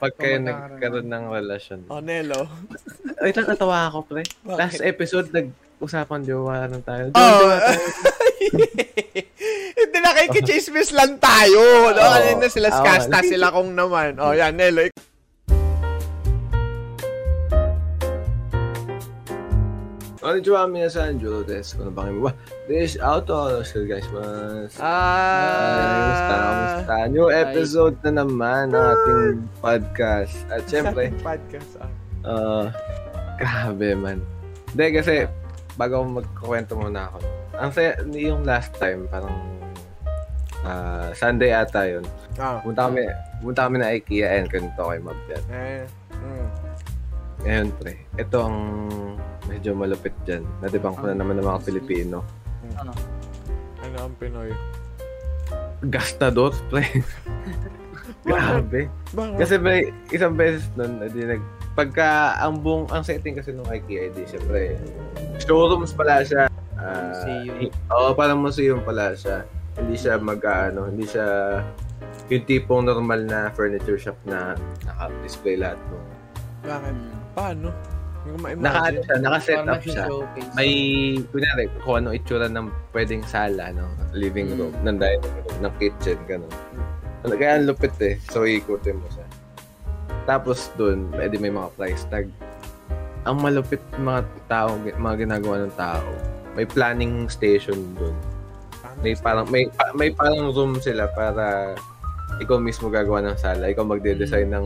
[0.00, 1.80] pag kayo nagkaroon ng relasyon.
[1.92, 2.48] Oh, Nelo.
[3.22, 4.24] Wait lang, natawa ako, pre.
[4.48, 7.12] Last episode, nag-usapan jowa lang tayo.
[7.12, 7.20] Oh.
[7.20, 7.84] Jowa tayo.
[9.80, 11.92] Hindi nakikichismis lang tayo.
[11.92, 12.00] No?
[12.00, 12.16] Oo.
[12.16, 14.16] Ano na sila, skasta sila kung naman.
[14.16, 14.88] Oh, yan, Nelo.
[20.20, 21.80] Konnichiwa minasan, Juro desu.
[21.80, 22.36] Kung nabangin mo ba?
[22.68, 23.48] This auto.
[23.48, 24.04] Hello still guys.
[24.76, 25.80] Ah!
[25.80, 25.80] Ay,
[26.44, 26.94] kumusta?
[27.08, 30.36] New episode na naman ng ating podcast.
[30.52, 31.08] At syempre...
[31.24, 31.88] podcast, ah.
[32.20, 32.64] Uh,
[33.40, 34.20] grabe man.
[34.76, 35.24] Hindi, kasi
[35.80, 37.18] bago magkukwento muna ako.
[37.56, 39.32] Ang saya, yung last time, parang
[40.68, 42.04] uh, Sunday ata yun.
[42.36, 42.60] Ah.
[42.60, 43.08] Punta kami,
[43.40, 45.44] punta kami na IKEA and kanito kay Mabdad.
[45.48, 46.69] Eh, mm.
[47.40, 48.56] Ngayon, pre, ito ang
[49.46, 50.44] medyo malupit dyan.
[50.60, 52.20] Nadibang ko na naman ng mga Pilipino.
[52.76, 52.92] Ano?
[53.80, 54.52] Ano ang Pinoy?
[55.82, 56.84] Gastador, pre.
[58.28, 58.92] Grabe.
[59.40, 59.80] Kasi may
[60.12, 61.40] isang beses nun, edi nag,
[61.72, 64.76] pagka ang buong, ang setting kasi nung IKEA, edi syempre,
[65.40, 66.52] showrooms pala siya.
[66.76, 67.56] Ah, Museum.
[67.56, 69.48] hi- Oo, parang museum pala siya.
[69.76, 71.60] Hindi siya mag, ano, hindi siya
[72.28, 74.52] yung tipong normal na furniture shop na
[74.84, 75.96] naka-display lahat mo.
[76.62, 76.94] Bakit?
[77.32, 77.70] Paano?
[78.60, 80.04] Naka, ano siya, naka-set up siya.
[80.06, 80.52] showcase.
[80.52, 80.72] May,
[81.32, 83.88] kunyari, kung ano itsura ng pwedeng sala, no?
[84.12, 84.84] living room, Mm.
[84.86, 86.52] ng dining room, ng kitchen, gano'n.
[87.24, 88.20] Ano, Kaya ang lupit eh.
[88.28, 89.24] So, ikutin mo siya.
[90.24, 92.28] Tapos doon, edi may mga price tag.
[93.24, 96.06] Ang malupit mga tao, mga ginagawa ng tao,
[96.54, 98.16] may planning station doon.
[99.00, 99.64] May parang may
[99.94, 101.72] may parang room sila para
[102.36, 104.64] ikaw mismo gagawa ng sala, ikaw magde-design ng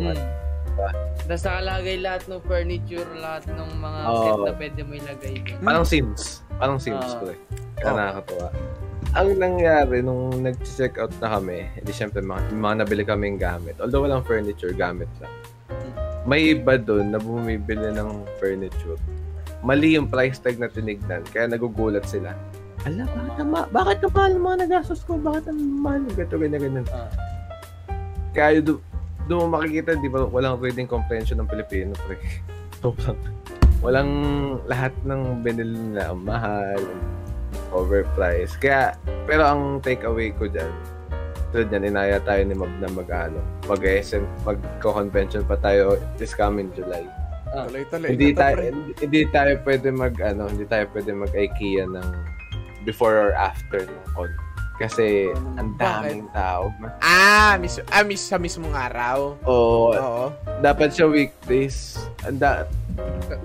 [0.76, 0.98] ano.
[1.24, 4.18] Tapos nakalagay lahat ng furniture, lahat ng mga Oo.
[4.20, 5.58] set na pwede mo ilagay doon.
[5.62, 6.22] Parang Sims.
[6.56, 7.18] Parang Sims Ah.
[7.18, 7.38] ko eh.
[7.78, 7.96] Kaya Oh.
[7.96, 8.48] nakakatuwa.
[9.14, 13.78] Ang nangyari nung nag-check out na kami, hindi syempre mga, mga nabili kaming gamit.
[13.78, 15.30] Although walang furniture, gamit lang.
[16.24, 18.98] May iba doon na bumibili ng furniture.
[19.62, 22.34] Mali yung price tag na tinignan, kaya nagugulat sila.
[22.84, 25.16] Ala, bakit ang ma- bakit ang mahal mga nagastos ko?
[25.16, 26.04] Bakit ang mahal?
[26.12, 26.86] Ganito, ganyan, ganyan.
[26.92, 27.08] Ah.
[28.34, 28.80] Kaya doon
[29.26, 32.16] doon mo makikita, di ba, walang reading comprehension ng Pilipino, pre.
[32.84, 33.16] Sobrang,
[33.80, 34.10] walang
[34.68, 36.80] lahat ng binili nila mahal,
[37.72, 38.60] overpriced.
[38.60, 40.70] Kaya, pero ang takeaway ko dyan,
[41.54, 43.38] tulad yan, inaya tayo ni Mab na mag-ano,
[43.70, 47.06] mag-SM, mag-convention pa tayo this coming July.
[47.54, 47.70] Ah.
[47.70, 48.10] Tuloy-tuloy.
[48.18, 48.56] Hindi tayo,
[48.98, 52.08] hindi tayo pwede mag, ano, hindi tayo pwede mag-IKEA ng
[52.82, 54.28] before or after ng con.
[54.84, 56.68] Kasi, ang daming tao.
[57.00, 59.32] Ah, mis ah, mis sa mismong araw.
[59.48, 60.24] Oo, Oo.
[60.60, 61.96] dapat siya weekdays.
[62.20, 62.68] Anda,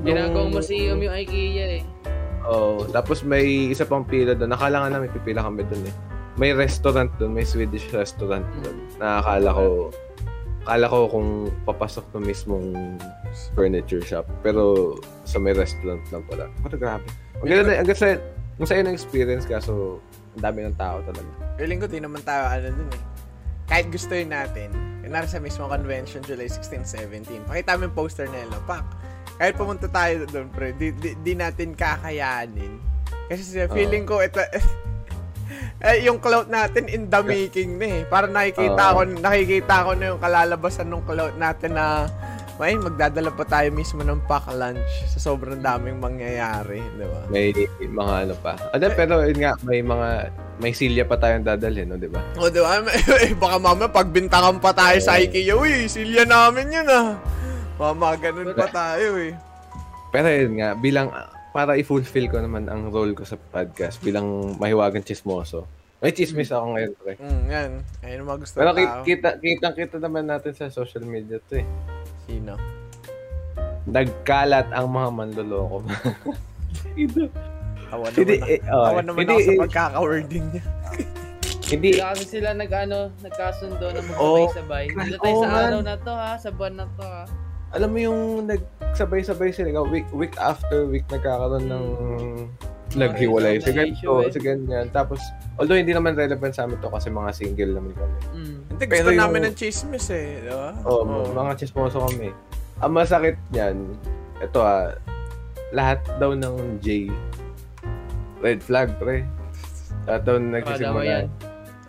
[0.03, 1.83] Ginagawang Yung- museum yung IKEA eh.
[2.45, 4.51] oh, tapos may isa pang pila doon.
[4.51, 5.95] Nakala nga namin pipila kami doon eh.
[6.35, 8.77] May restaurant doon, may Swedish restaurant doon.
[9.01, 9.65] Nakakala ko,
[10.63, 11.27] akala ko kung
[11.65, 12.99] papasok to mismong
[13.57, 14.27] furniture shop.
[14.45, 14.95] Pero
[15.25, 16.45] sa may restaurant lang pala.
[16.67, 17.07] Pero grabe.
[17.41, 18.19] Ang ganda, ang ganda,
[18.59, 19.97] ang saya ng experience kaso
[20.37, 21.29] ang dami ng tao talaga.
[21.57, 23.03] Feeling ko di naman tayo ano dun eh.
[23.69, 24.73] Kahit gusto yun natin,
[25.05, 28.81] kunwari sa mismo convention, July 16, 17, pakita mo yung poster na yun, pak.
[29.37, 32.81] Kahit pumunta tayo doon, pre, di, di, di natin kakayanin.
[33.29, 34.41] Kasi feeling ko, ito,
[35.85, 38.03] eh, yung clout natin in the making na eh.
[38.09, 42.09] Para nakikita ko, nakikita ko na yung kalalabasan ng clout natin na
[42.59, 47.19] may magdadala pa tayo mismo ng pack lunch sa sobrang daming mangyayari, di ba?
[47.31, 48.59] May mga ano pa.
[48.75, 50.27] Ano, pero yun nga, may mga,
[50.59, 52.19] may silya pa tayong dadalhin, no, di ba?
[52.35, 52.83] O, di ba?
[53.23, 57.15] Eh, Baka mamaya pagbintangan pa tayo sa IKEA, uy, silya namin yun ah.
[57.79, 59.31] Mama, ganun pa tayo eh.
[60.11, 61.07] Pero yun nga, bilang,
[61.55, 65.63] para i-fulfill ko naman ang role ko sa podcast, bilang mahiwagang chismoso.
[66.03, 67.13] May chismis ako ngayon, pre.
[67.19, 67.71] Mm, yan.
[68.07, 68.71] Ayun ang mga gusto Pero
[69.03, 71.67] kita, kita, kita naman natin sa social media to eh.
[72.29, 72.53] Sino?
[73.89, 75.81] Nagkalat ang mga manloloko.
[76.93, 77.25] Ito.
[77.89, 80.63] Awa naman, Hindi, na, eh, oh, awa naman hindi, ako sa eh, pagkaka-wording niya.
[81.69, 84.45] Hindi, Kaya kasi sila nag ano, nagkasundo na Oo.
[84.45, 84.85] magsabay-sabay.
[85.09, 85.61] Dito tayo Oo, sa man.
[85.65, 87.25] araw na to ha, sa buwan na to ha.
[87.69, 91.85] alam mo yung nagsabay-sabay sila, week, week after week nagkakaroon ng
[92.97, 93.61] naghiwalay.
[93.61, 94.31] Sa ganito, eh.
[94.33, 94.85] sa ganyan.
[94.89, 95.21] Tapos,
[95.61, 98.15] although hindi naman relevant sa amin to kasi mga single naman kami.
[98.33, 98.57] Mm.
[98.73, 100.27] Hindi, Pero gusto yung- namin ng chismis eh.
[100.41, 100.71] Di ba?
[100.87, 101.29] Oo, Oo.
[101.35, 102.29] mga chismoso kami.
[102.79, 103.77] Ang masakit niyan,
[104.39, 104.95] ito ah,
[105.69, 107.11] lahat daw ng J,
[108.41, 109.27] red flag, pre.
[110.07, 111.27] Lahat daw nagsisimula.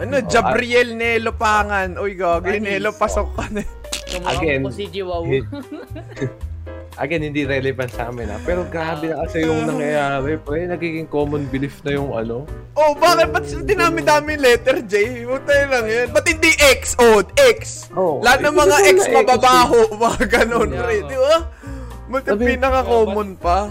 [0.00, 2.00] Ano, Oo, Jabriel Nelo Pangan.
[2.00, 2.64] Uy, gago, Panis.
[2.64, 3.62] Nelo, pasok ka na.
[4.26, 4.67] Again.
[4.67, 5.23] ko si Jiwaw.
[6.97, 8.39] again, hindi relevant sa amin ha.
[8.41, 10.35] Pero grabe na kasi yung nangyayari.
[10.37, 12.49] Pre, nagiging common belief na yung ano.
[12.73, 13.31] Oh, bakit?
[13.31, 15.23] Ba't dinami-dami letter J?
[15.23, 16.07] Butay lang yan.
[16.09, 16.97] Ba't hindi X?
[16.97, 17.87] Oh, X.
[17.93, 20.97] Oh, Lahat ng mga X mababaho, mga ganun, pre.
[20.97, 21.07] oh.
[21.07, 21.37] Di ba?
[22.09, 23.71] Ba't yung pinaka-common pa?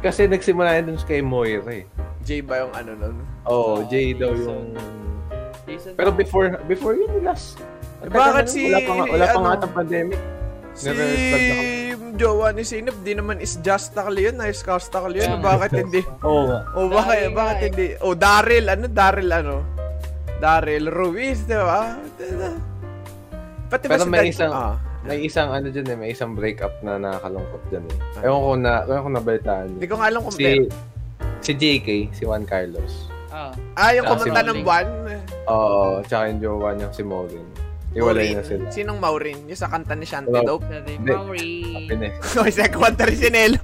[0.00, 1.84] Kasi nagsimula yun dun kay Moira eh.
[2.20, 3.16] J ba yung ano nun?
[3.44, 4.44] Oh, Ah, J daw Jason.
[4.46, 4.66] yung...
[5.66, 7.60] Jason Pero before before yun, last.
[8.00, 9.42] Bakit si- Wala pa nga, wala pa ano?
[9.42, 10.20] nga atang pandemic.
[10.80, 10.88] Si
[12.16, 15.36] jowa ni Sinep, di naman is just takli yun, nice cast takli yun.
[15.36, 15.44] Yeah.
[15.44, 16.00] Bakit hindi?
[16.24, 16.58] Oo nga.
[16.72, 17.66] Oh, bakit, Daryl bakit eh.
[17.68, 17.86] hindi?
[18.00, 19.56] Oh, Daryl, ano Daryl ano?
[20.40, 22.00] Daryl Ruiz, di ba?
[23.68, 26.36] Pati ba Pero si may Dan- isang- Ah, May isang ano dyan eh, may isang
[26.36, 27.96] breakup na nakakalungkot dyan eh.
[28.20, 28.28] Ah.
[28.28, 30.44] Ewan ko na, ewan ko nabalitaan Hindi ko nga alam kung Si,
[31.40, 33.08] si JK, si Juan Carlos.
[33.32, 33.48] Ah.
[33.76, 34.86] Ah, yung kumanta si ng buwan.
[35.48, 37.48] Oo, tsaka yung jowa niya si Maureen.
[37.90, 38.70] Iwalay na sila.
[38.70, 39.50] Sinong Maureen?
[39.50, 40.62] Yung sa kanta ni Shanty Hello.
[40.62, 40.70] Dope.
[41.90, 42.14] Pinis.
[42.38, 43.58] Oy, sa kwanta rin si Nelo.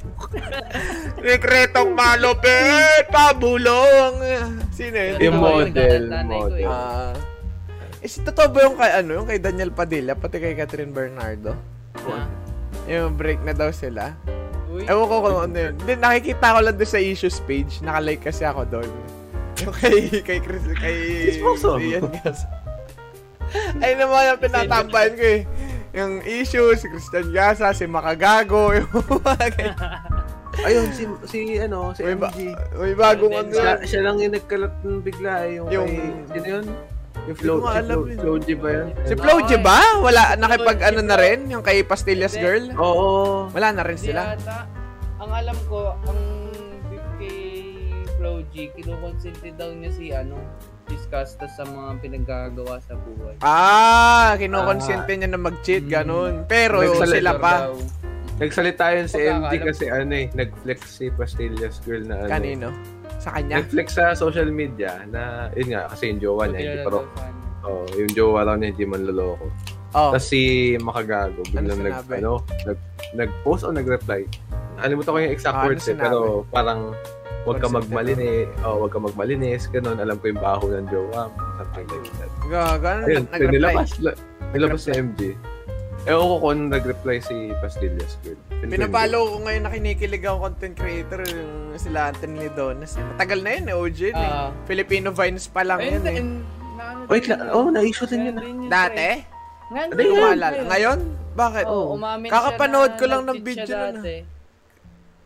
[1.22, 4.18] Rekretong malupit, pabulong.
[4.74, 5.18] Sino yun?
[5.22, 6.58] Yung model, model.
[6.58, 6.66] eh.
[6.66, 7.14] Ah.
[8.02, 11.54] eh, si totoo ba yung kay, ano, yung kay Daniel Padilla, pati kay Catherine Bernardo?
[12.02, 12.26] Na.
[12.90, 14.10] Yung break na daw sila.
[14.66, 14.90] Uy.
[14.90, 15.74] Ewan ko kung ano yun.
[15.78, 17.78] Hindi, nakikita ko lang doon sa issues page.
[17.78, 18.90] Nakalike kasi ako doon.
[19.62, 20.96] Yung kay, kay Chris, kay...
[21.30, 21.78] Chismoso.
[21.78, 22.42] Ian Gas.
[23.78, 25.40] Ay naman yung pinatambahan ko eh.
[25.92, 29.72] Yung issues, si Christian Gasa, si Makagago, yung mga.
[30.56, 32.40] Ayun, si, si ano, si May, ba- MG.
[32.74, 33.52] may bagong ano.
[33.52, 35.56] Siya, siya lang yung nagkalat ng bigla eh.
[35.56, 35.88] Yung, Yung-
[36.28, 36.64] kay, yun?
[37.26, 38.16] Yung Flo, si Flo, yun.
[38.16, 38.86] Flo G ba yan?
[39.02, 39.78] Si Flo G ba?
[39.98, 41.48] Wala, nakipag ano na rin?
[41.48, 42.36] Yung kay Pastillas.
[42.36, 42.70] Girl?
[42.72, 43.48] Oo.
[43.50, 44.32] Wala na rin sila.
[44.32, 44.64] ata.
[45.18, 46.20] Ang alam ko, ang
[47.18, 47.36] kay
[48.14, 50.36] Flo G, kinukonsente daw niya si ano,
[50.86, 53.34] discuss sa mga pinaggagawa sa buhay.
[53.40, 56.46] Ah, kinukonsente niya na mag-cheat, ganun.
[56.46, 57.52] Pero Nagsalit sila pa.
[57.66, 57.74] Daw.
[58.36, 62.30] Nagsalita yun si Pagkakaalam kasi ano eh, nag-flex si Pastillas Girl na ano.
[62.30, 62.68] Kanino?
[63.16, 63.64] Sa kanya?
[63.64, 67.00] Nag-flex sa social media na, yun nga, kasi yung jowa niya, hindi kanya.
[67.64, 69.48] oh, yung jowa raw niya, hindi man loloko.
[69.96, 70.12] Oh.
[70.12, 72.12] Tapos si Makagago, biglang nag, sinabi?
[72.20, 72.32] ano,
[72.68, 72.78] nag,
[73.16, 74.28] nag-post o nag-reply.
[74.76, 76.04] Alimutan ko yung exact Ah, ano words eh, sinabi?
[76.04, 76.18] pero
[76.52, 76.80] parang,
[77.46, 81.30] huwag ka magmalinis, oh, huwag ka magmalinis, ganun, alam ko yung baho ng jowa,
[81.62, 82.30] something like that.
[82.50, 83.54] Gago, ano Ayun, nag-reply?
[83.54, 84.18] nilabas, la-
[84.50, 85.20] nilabas si MG.
[86.06, 88.38] Ewan ko kung nag-reply si Pastillas Girl.
[88.66, 92.94] Pinapalo ko ngayon na kinikilig ako content creator yung sila Anthony Donas.
[92.94, 94.30] Matagal na yun eh, OG yun eh.
[94.30, 94.50] Ah.
[94.70, 96.14] Filipino Vines pa lang yun eh.
[96.78, 97.42] na Wait yun.
[97.50, 98.36] oh, na-issue din yun.
[98.38, 99.22] Yun, Dati?
[99.70, 100.38] Ngayon.
[100.70, 100.98] Ngayon?
[101.34, 101.64] Bakit?
[101.66, 104.02] Umamin Kakapanood ko lang ng video siya nun, ah.
[104.02, 104.35] dati.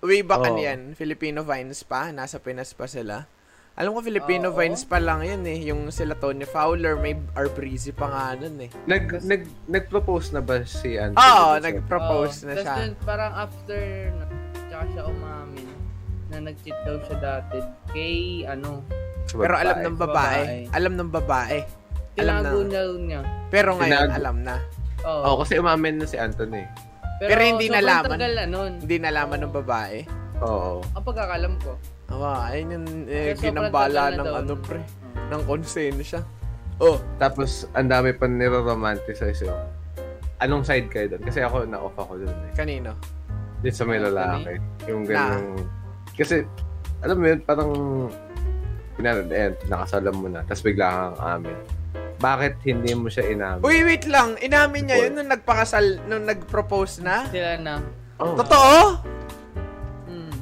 [0.01, 0.81] Way back ano yan?
[0.93, 2.09] Filipino Vines pa?
[2.09, 3.29] Nasa Pinas pa sila?
[3.77, 4.57] Alam ko Filipino Oo.
[4.57, 5.61] Vines pa lang yun eh.
[5.69, 8.71] Yung sila Tony Fowler, may Arbreezy pa nga nun eh.
[8.85, 11.17] Nag, nag, nag-propose na ba si Anthony?
[11.17, 12.47] Oo, sa- nag-propose Oo.
[12.47, 12.75] na siya.
[12.77, 13.81] dun, parang after,
[14.69, 15.69] tsaka siya umamin
[16.29, 17.59] na nag-cheat daw siya dati
[17.89, 18.85] kay, ano,
[19.25, 19.87] sa Pero alam babae.
[19.87, 20.41] ng babae.
[20.41, 20.75] Babae.
[20.75, 21.59] Alam ng babae.
[22.19, 22.41] Alam na.
[22.43, 23.21] tinago na niya.
[23.49, 24.17] Pero ngayon, Tinago.
[24.19, 24.57] alam na.
[25.01, 25.23] Oo.
[25.25, 26.65] Oo, kasi umamin na si Anthony.
[27.21, 28.11] Pero hindi sobrang nalaman.
[28.11, 28.73] tagal na nun.
[28.81, 29.97] Hindi nalaman ng babae.
[30.41, 30.81] Oo.
[30.97, 31.77] Ang pagkakalam ko.
[32.11, 35.29] Awa, ayun yung eh, ginambala ng daw ano pre, Oo.
[35.31, 36.25] ng konsensya.
[36.81, 39.61] Oh, Tapos, ang dami pa niro-romanticize yung
[40.41, 41.23] anong side kayo doon?
[41.23, 42.53] Kasi ako, na-off ako doon eh.
[42.57, 42.97] kanino?
[43.61, 44.57] Din sa may Ah, lalaki.
[44.89, 45.61] Yung ganyung...
[46.17, 46.41] Kasi,
[47.05, 47.71] alam mo yun, parang...
[48.97, 50.41] Pinara, eh, nakasalam mo na.
[50.43, 51.57] Tapos bigla kang amin.
[52.21, 53.65] Bakit hindi mo siya inamin?
[53.65, 54.37] Uy, wait lang.
[54.45, 57.25] Inamin niya yun nung nagpakasal, nung nag-propose na?
[57.33, 57.81] Sila na.
[58.21, 58.37] Oh.
[58.37, 59.01] Totoo?
[60.05, 60.33] Hmm.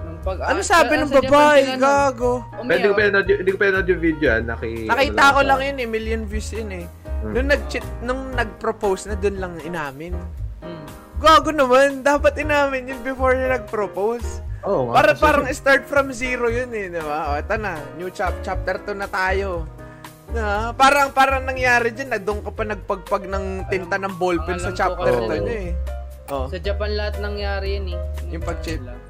[0.00, 1.76] Nung pag, Ano ah, sabi ng babae?
[1.76, 2.40] Gago.
[2.64, 4.40] Hindi ko pinanood yung, hindi ko pinanood yung video ah.
[4.40, 6.86] Naki, Nakita ano ko lang yun eh, million views yun eh.
[7.20, 7.32] Hmm.
[7.36, 10.16] Nung nag-cheat, nung nag-propose na, dun lang inamin.
[10.64, 10.84] Hmm.
[11.20, 14.40] Gago naman, dapat inamin yun before niya nag-propose.
[14.64, 15.04] Oo nga.
[15.04, 17.36] Para kasi- parang start from zero yun eh, di ba?
[17.36, 19.75] O, ito na, new chap chapter 2 na tayo.
[20.36, 24.68] Na, parang parang nangyari dyan, na doon ka pa nagpagpag ng tinta ng ballpen sa
[24.70, 25.74] chapter 2 niya eh.
[26.28, 26.44] Oh.
[26.46, 27.98] Sa Japan lahat nangyari yun eh.
[28.28, 28.82] Yung pag-cheat?
[28.82, 29.00] Nila.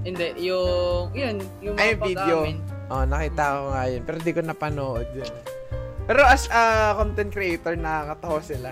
[0.00, 2.36] Hindi, yung, yun, yung mga Ay, video.
[2.40, 2.56] pag-amin.
[2.86, 4.00] Oh, nakita ko nga yun.
[4.00, 5.32] Pero di ko napanood yun.
[6.06, 6.62] Pero as a
[6.94, 8.70] content creator, nakakatawa sila.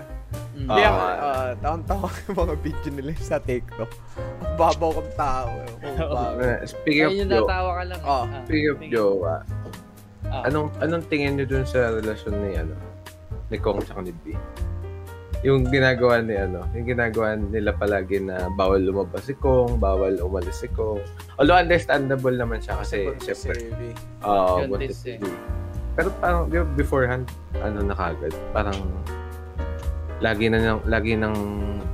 [0.55, 0.65] Mm.
[0.65, 3.91] Hindi ako, uh, taon-taon yung mga video nila sa TikTok.
[4.41, 5.51] Ang babaw kong tao.
[5.51, 5.73] eh.
[5.85, 7.99] Eh, Speaking of Ayun yung natawa ka lang.
[7.99, 8.07] eh.
[8.09, 8.95] Oh, Ah, speaking of sige.
[10.35, 10.49] Ah, Ah.
[10.51, 12.75] anong anong tingin niyo dun sa relasyon ni ano
[13.47, 14.35] ni Kong at ni B?
[15.41, 20.59] Yung ginagawa ni ano, yung ginagawa nila palagi na bawal lumabas si Kong, bawal umalis
[20.59, 20.99] si Kong.
[21.37, 23.89] Although understandable naman siya kasi Buntis syempre Abby.
[24.25, 25.15] uh, Buntis eh.
[25.15, 25.23] si B.
[25.95, 27.23] Pero parang di ba, beforehand
[27.55, 28.75] ano na kagad, parang
[30.17, 31.37] lagi na nang lagi nang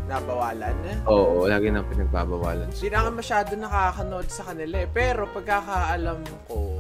[0.08, 0.74] nabawalan.
[1.06, 2.68] Oo, lagi nang pinagbabawalan.
[2.68, 4.90] Hindi na masyado nakakanood sa kanila eh.
[4.90, 6.80] Pero pagkakaalam ko,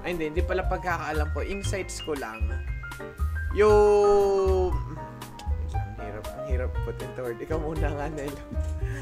[0.00, 2.40] ay hindi, hindi pala pagkakaalam ko, insights ko lang,
[3.52, 4.72] yung...
[5.70, 7.38] Ang hirap, ang hirap put into word.
[7.38, 8.34] Ikaw muna nga, Nel.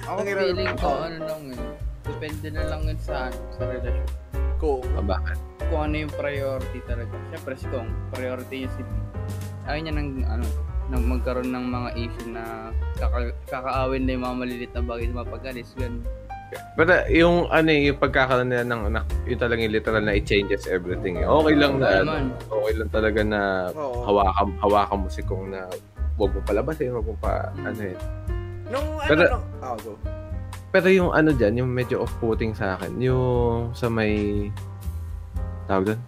[0.05, 1.02] Ako Ang hirap- feeling ko, Oo.
[1.02, 1.61] ano lang yun.
[2.02, 3.17] Depende na lang yun sa,
[3.52, 4.09] sa relasyon.
[4.57, 5.38] Kung, Ah, bakit?
[5.69, 7.12] Kung ano yung priority talaga.
[7.28, 8.90] Siyempre, si Kong, priority niya si B.
[9.69, 10.47] Ayaw niya ng, ano,
[10.88, 12.45] nang magkaroon ng mga issue na
[12.97, 15.76] kaka, kakaawin na yung mga malilit na bagay na mapagalis.
[15.76, 16.00] Ganun.
[16.49, 20.64] Pero yung ano eh, yung pagkakaroon nila ng anak, yun talagang literal na it changes
[20.64, 21.19] everything.
[21.19, 21.26] eh.
[21.26, 22.25] Okay lang na, ano, naman.
[22.40, 23.40] okay lang talaga na
[23.71, 24.00] Oo.
[24.05, 25.69] hawakan, hawakan mo si Kong na
[26.17, 27.64] huwag mo palabasin, huwag mo pa, Mm.
[27.64, 27.97] ano eh.
[28.69, 29.93] nung ano, Pero- nung, oh, go.
[30.69, 34.49] Pero yung ano dyan, yung medyo off-putting sa akin, yung sa may,
[35.64, 36.00] tawag doon?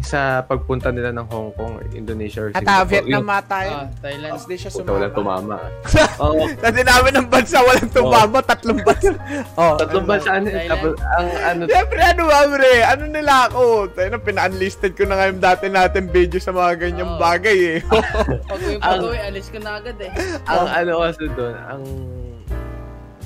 [0.00, 2.88] Sa pagpunta nila ng Hong Kong, or Indonesia, or At ah, Singapore.
[2.88, 3.76] Vietnam yung, mata yun.
[3.76, 4.32] Ah, Thailand.
[4.32, 5.56] Tapos di siya puta, walang sumama.
[5.60, 6.18] tumama.
[6.24, 9.12] Oo, Kasi namin ng bansa, walang tumama, tatlong bansa.
[9.60, 10.54] Oh, tatlong bansa ano eh.
[10.56, 10.70] Thailand.
[10.72, 12.74] Tapos, ang ano, Siyempre, ano ba, bre?
[12.82, 13.62] Ano nila ako?
[13.92, 17.20] Tayo na, pina-unlisted ko na nga yung dati natin video sa mga ganyang Oo.
[17.20, 17.78] bagay eh.
[18.50, 20.10] Pag yung Ang- pag-uwi, alis ka na agad eh.
[20.44, 21.82] ang ano kasi doon, ang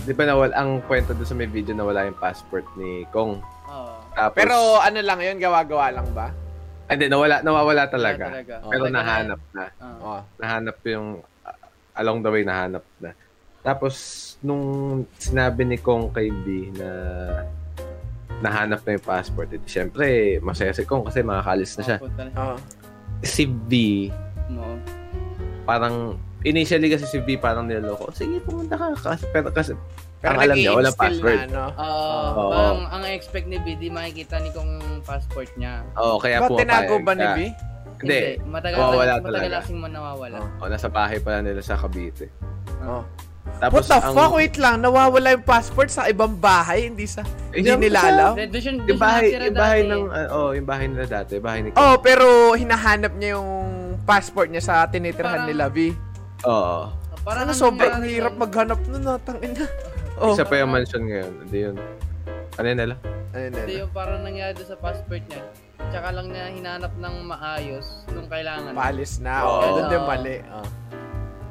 [0.04, 3.40] di ba nawal ang kwento doon sa may video na wala yung passport ni Kong.
[3.64, 3.95] Oo.
[4.12, 6.28] Tapos, Pero ano lang yun, gawa-gawa lang ba?
[6.84, 8.28] Hindi, nawala, nawawala talaga.
[8.28, 8.54] Wala talaga.
[8.68, 9.64] Pero Talaga nahanap na.
[9.80, 9.96] Ah.
[10.04, 10.20] Oh.
[10.36, 11.58] Nahanap yung, uh,
[11.96, 13.10] along the way, nahanap na.
[13.64, 13.94] Tapos,
[14.44, 14.64] nung
[15.16, 16.88] sinabi ni Kong kay B na
[18.44, 21.98] nahanap na yung passport, edi syempre, masaya si Kong kasi makakalis na siya.
[22.36, 22.60] Oh.
[23.24, 23.72] Si B,
[24.52, 24.76] Oo.
[25.64, 28.92] parang, initially kasi si B parang niloloko, sige, pumunta ka.
[28.92, 29.72] Kasi, pero kasi,
[30.25, 31.37] Pero ang alam niya, walang nag-i-instill password.
[31.37, 31.64] Ah, Na, ano?
[31.76, 32.25] Oo.
[32.35, 32.50] Oo.
[32.50, 34.71] Parang ang expect ni B, di makikita ni kung
[35.02, 35.85] passport niya.
[35.95, 37.26] Oo, kaya Ba't pumapayag tinago ba ni.
[37.28, 37.40] B?
[37.95, 38.21] Hindi.
[38.43, 39.47] Matagal, Nawawala matagal talaga.
[39.54, 40.37] lasing mo nawawala.
[40.59, 42.28] O, nasa bahay pala nila sa Cavite.
[42.83, 43.04] Oh.
[43.54, 44.33] Tapos, What the ang, fuck?
[44.35, 47.21] Wait lang, nawawala yung passport sa ibang bahay, hindi sa...
[47.52, 48.33] Eh, Hindi yung nila sa- alam?
[48.35, 49.93] Doon Yung bahay, yung bahay dati.
[49.93, 53.50] ng, uh, oh, yung bahay nila dati, bahay ni Oh, pero hinahanap niya yung
[54.02, 55.93] passport niya sa tinitirhan Parang- nila, B.
[56.45, 56.88] Oo.
[57.21, 59.66] Parang Sana ano sobrang hirap maghanap nun, natangin na.
[60.14, 61.33] Oh, Isa pa yung mansion ngayon.
[61.47, 61.76] Hindi yun.
[62.54, 62.97] Ano yun nila?
[63.35, 63.61] ayun na.
[63.66, 65.42] Hindi yung parang nangyari sa passport niya.
[65.90, 68.73] Tsaka lang niya hinanap ng maayos nung kailangan.
[68.73, 69.42] Paalis na.
[69.42, 69.50] Oo.
[69.59, 70.37] Oh, doon din mali.
[70.49, 70.66] Oh.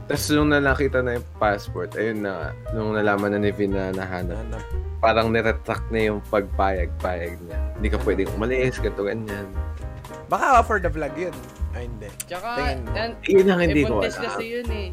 [0.03, 3.71] Tapos nung na nakita na yung passport, ayun na nga, nung nalaman na ni Vin
[3.71, 4.63] na nahanap, Hanap.
[4.99, 7.59] parang niretract na yung pagpayag-payag niya.
[7.79, 9.47] Hindi ka pwedeng umalis, ganito ganyan.
[10.27, 11.35] Baka for the vlog yun.
[11.71, 12.11] Ay, hindi.
[12.27, 12.91] Tsaka, Tingin mo.
[12.95, 14.11] yan, Yun ang hindi eh, ko alam.
[14.11, 14.89] kasi yun eh.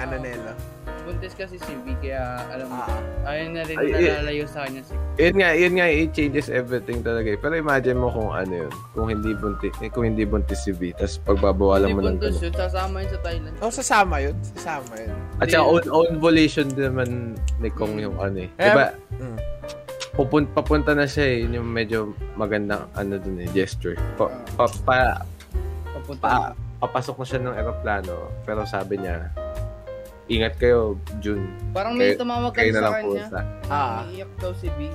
[0.00, 0.50] Ano nila?
[1.00, 3.30] Buntis kasi si B, kaya alam mo, Ah.
[3.30, 4.12] ayun na rin Ay, eh.
[4.12, 7.28] nalalayo sa kanya si Yun nga, yun nga, it changes everything talaga.
[7.28, 7.36] eh.
[7.36, 10.92] Pero imagine mo kung ano yun, kung hindi buntis, eh, kung hindi buntis si V,
[10.92, 12.44] tapos pagbabawalan Hindi mo ng buntis ganun.
[12.44, 13.54] yun, sasama yun sa Thailand.
[13.58, 14.36] Oh, sasama yun.
[14.54, 15.10] Sasama yun.
[15.36, 17.08] At saka own, own volition din naman
[17.58, 18.50] ni Kong yung ano eh.
[18.54, 19.38] Eh, Diba, mm.
[20.12, 21.98] pupun, papunta na siya eh, yun yung medyo
[22.34, 23.96] magandang ano dun eh, gesture.
[24.14, 24.96] Pa, pa, pa,
[25.90, 26.20] Papunta.
[26.20, 26.32] pa,
[26.80, 29.28] papasok na siya ng eroplano, pero sabi niya,
[30.30, 31.50] ingat kayo, June.
[31.74, 33.26] Parang may tumawag Kayo sa kanya.
[33.26, 33.40] punta.
[33.66, 34.06] Ah.
[34.06, 34.86] Iiyak daw si B.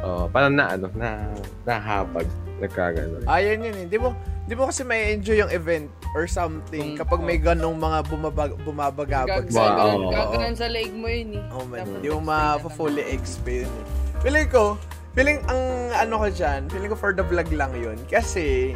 [0.00, 1.28] Oh, parang na ano, na
[1.68, 2.24] nahapag,
[2.62, 3.20] nagkagano.
[3.28, 3.86] Ayun yun eh.
[3.90, 4.16] Di mo,
[4.48, 7.52] di mo kasi may enjoy yung event or something kapag may oh.
[7.52, 10.08] ganong mga bumabag, bumabagabag Gag- sa Oo.
[10.08, 11.44] Gaganan sa leeg mo yun eh.
[11.52, 13.68] Oh man, Tapos di mo ma-fully explain.
[13.68, 13.84] eh.
[14.24, 14.78] Feeling ko,
[15.12, 15.60] feeling ang
[15.92, 17.98] ano ko dyan, feeling ko for the vlog lang yun.
[18.06, 18.72] Kasi,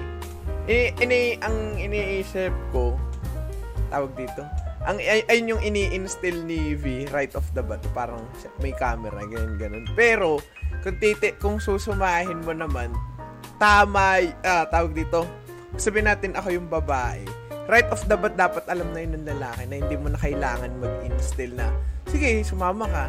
[0.67, 2.99] ini, ini, ang iniisip ko,
[3.89, 4.43] tawag dito,
[4.85, 7.81] ang ay, ayun yung ini-instill ni V right off the bat.
[7.97, 8.21] Parang
[8.61, 9.89] may camera, ganyan, ganun.
[9.97, 10.45] Pero,
[10.85, 12.93] kung, titi, kung susumahin mo naman,
[13.57, 15.25] tama, ah, tawag dito,
[15.81, 17.25] sabihin natin ako yung babae.
[17.65, 20.77] Right off the bat, dapat alam na yun ng lalaki na hindi mo na kailangan
[20.77, 21.73] mag-instill na,
[22.13, 23.07] sige, sumama ka.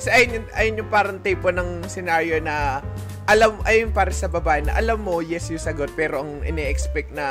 [0.00, 2.80] Kasi ayun ayun yung parang tipo ng scenario na
[3.28, 7.26] alam, ayun para sa babae na alam mo, yes yung sagot, pero ang ini-expect na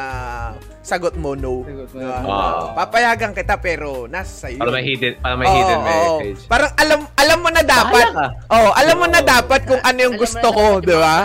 [0.86, 1.66] sagot mo, no.
[1.66, 2.30] Sagot mo, no.
[2.30, 2.78] Ah.
[2.78, 4.62] papayagan kita, pero nasa sa'yo.
[4.62, 6.40] Para may hidden, para may Oo, hidden message.
[6.46, 8.06] Parang alam alam mo na dapat.
[8.46, 9.28] Oh, alam mo na Oo.
[9.28, 11.18] dapat kung ano yung Alam gusto na ko, 'di ba?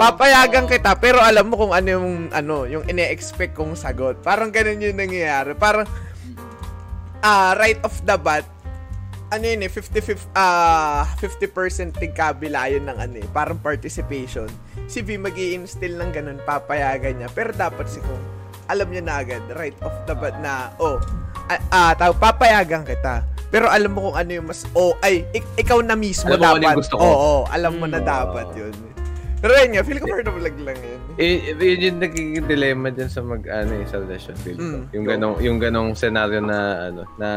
[0.00, 0.72] Papayagan Oo.
[0.72, 4.24] kita pero alam mo kung ano yung ano, yung ine-expect kong sagot.
[4.24, 5.52] Parang ganun yung nangyayari.
[5.52, 5.84] Parang
[7.20, 8.48] ah right off the bat
[9.26, 14.46] ano yun eh, 50, 50, ah 50% tigkabila yun ng ano eh, parang participation.
[14.86, 17.28] Si V mag instill ng ganun, papayagan niya.
[17.34, 18.22] Pero dapat si Kung,
[18.70, 21.02] alam niya na agad, right off the bat na, oh,
[21.50, 23.26] ah, ah tawag, papayagan kita.
[23.50, 26.46] Pero alam mo kung ano yung mas, oh, ay, ik- ikaw na mismo Alam mo
[26.46, 26.58] kung dapat.
[26.58, 27.02] ano yung gusto ko.
[27.02, 28.06] Oo, oo, alam mo na Mm.
[28.06, 28.74] dapat yun.
[29.36, 31.00] Pero yun nga, feel ko vlog lang yun.
[31.16, 34.64] Eh, yun yung nagiging dilemma dyan sa mag ano eh, sa relasyon feel ko.
[34.64, 36.58] Mm, yung ganong yung ganong scenario na
[36.90, 37.28] ano na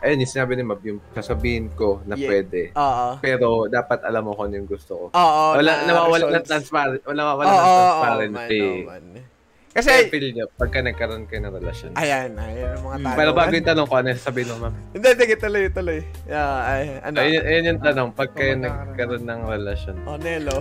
[0.00, 2.26] ayun, yung sinabi ni Mab, yung sasabihin ko na Yeah.
[2.26, 2.60] pwede.
[2.72, 3.06] Oo.
[3.18, 5.04] Pero dapat alam mo kung ano yung gusto ko.
[5.10, 5.42] Oo.
[5.54, 8.60] wala, na nawawala ng transparent, wala, wala Oo, ng oo, transparency.
[8.60, 9.28] oo, man, oo, man.
[9.70, 11.90] Kasi, Kasi, feel niya, pagka nagkaroon kayo ng relasyon.
[11.94, 13.14] ayan, ayan ang mga tanong.
[13.14, 14.74] Pero bago yung tanong ko, ano yung sasabihin mo, ma'am?
[14.90, 16.00] Hindi, sige, tuloy, tuloy.
[16.26, 17.16] Yeah, ay, ano?
[17.16, 18.90] Ayun, ayun yung tanong, pag kayo Kung magkakaroon.
[18.90, 19.96] nagkaroon ng relasyon.
[20.02, 20.56] Oh, Nelo.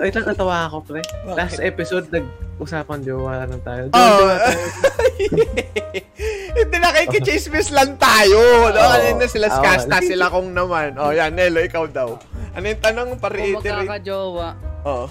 [0.00, 1.04] Wait lang, natawa ako, pre.
[1.28, 3.84] Last episode, nag-usapan jowa lang tayo.
[3.92, 4.32] Oh.
[6.72, 8.40] Hindi na kay Chismis lang tayo.
[8.40, 8.72] No?
[8.72, 8.88] Oo.
[8.96, 9.56] Kanina sila Oo.
[9.60, 10.96] skasta sila kung naman.
[10.96, 12.16] Oh, yan, Nelo, ikaw daw.
[12.56, 13.06] Ano yung tanong?
[13.12, 13.84] Kung Pa-reiterate.
[13.84, 14.48] magkakajowa,
[14.82, 15.06] Oh,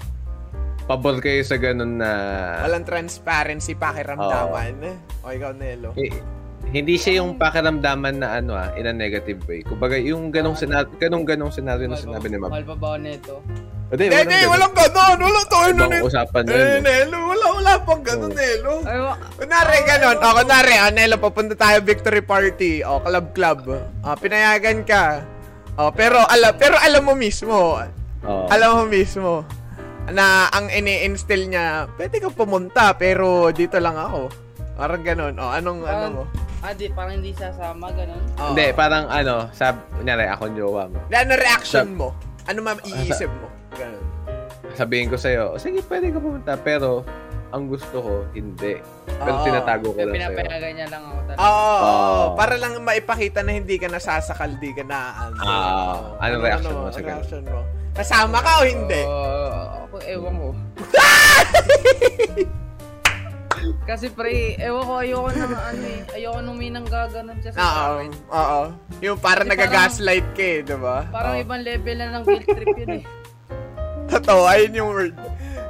[0.82, 2.10] Pabor kayo sa ganun na...
[2.60, 4.98] walang transparency, pakiramdaman.
[5.22, 5.94] O, ikaw, Nelo.
[5.94, 6.10] Eh,
[6.74, 9.62] hindi siya yung pakiramdaman na ano ah, in a negative way.
[9.62, 12.50] Kumbaga, yung ganong scenario, ganong ganong scenario na sinabi ni Ma'am.
[12.50, 13.34] mahal pa ba ako nito?
[13.92, 15.16] Hindi, Hindi, hindi, walang ganon.
[15.20, 15.58] Walang to.
[15.60, 16.80] Ano, Ibang usapan Eh, yun.
[16.80, 18.38] Nelo, wala, wala pang ganon, Oo.
[18.40, 18.72] Nelo.
[19.36, 20.16] Kunwari, ganon.
[20.16, 22.80] O, kunwari, o, Nelo, papunta tayo victory party.
[22.88, 23.60] O, club, club.
[23.76, 25.20] O, pinayagan ka.
[25.76, 27.84] O, pero, alam, pero alam mo mismo,
[28.24, 28.44] Oo.
[28.48, 29.44] alam mo mismo,
[30.08, 34.32] na ang ini-instill niya, pwede ka pumunta, pero dito lang ako.
[34.72, 35.36] Parang ganon.
[35.36, 36.24] O, anong, ano mo?
[36.64, 38.24] Ah, di, parang hindi sasama, ganun.
[38.40, 38.56] O.
[38.56, 40.96] Hindi, parang ano, sab, kunyari, ako yung jowa mo.
[41.12, 42.08] Ano reaction mo?
[42.48, 43.52] Ano ma iisip mo?
[43.74, 44.04] Ganon.
[44.72, 47.04] Sabihin ko sa'yo, sige, pwede ka pumunta, pero
[47.52, 48.80] ang gusto ko, hindi.
[49.04, 49.44] Pero Oo.
[49.44, 50.32] tinatago ko lang sa'yo.
[50.32, 51.38] pinapayagan niya lang ako talaga.
[51.38, 52.00] Oo, oo, Oo.
[52.00, 52.26] oo.
[52.32, 55.36] para lang maipakita na hindi ka nasasakal, di ka na ano.
[55.44, 57.20] Ah, anong reaction mo sa ganun?
[57.20, 57.60] reaction mo?
[57.92, 59.02] Kasama ka o hindi?
[59.04, 59.48] Oo,
[59.84, 60.48] ako, ewan ko.
[63.82, 68.00] Kasi pre, ewan ko, ayoko na ano eh, ayoko nung minang gaganon siya sa Oo,
[68.00, 68.10] akin.
[68.32, 68.60] oo.
[69.04, 71.04] Yung para nagagaslight ka eh, di ba?
[71.12, 71.42] Parang Oo.
[71.42, 73.04] ibang level na ng guilt trip yun eh.
[74.12, 75.16] Totoo, ayun yung word.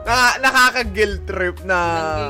[0.03, 1.79] Na, nakaka-guilt trip na...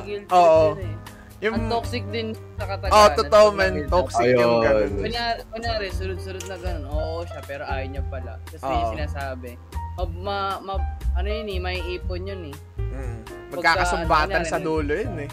[0.05, 0.77] Nang-guilt trip Oo.
[0.77, 0.97] yun eh.
[1.43, 1.55] Yung...
[1.59, 2.95] Ang toxic din sa katagalan.
[2.95, 3.73] Oo, totoo man.
[3.91, 4.39] Toxic Ayun.
[4.39, 4.91] yung ganun.
[5.03, 6.85] Kunyari, kunyari, sunod-sunod na ganun.
[6.95, 8.33] Oo siya, pero ayaw niya pala.
[8.47, 9.51] Tapos yung sinasabi.
[9.99, 10.89] Ma, ma, ma-
[11.19, 12.57] ano yun eh, may ipon yun eh.
[12.79, 13.19] Mm.
[13.59, 15.31] Magkakasumbatan Pagka- sa dulo yun eh.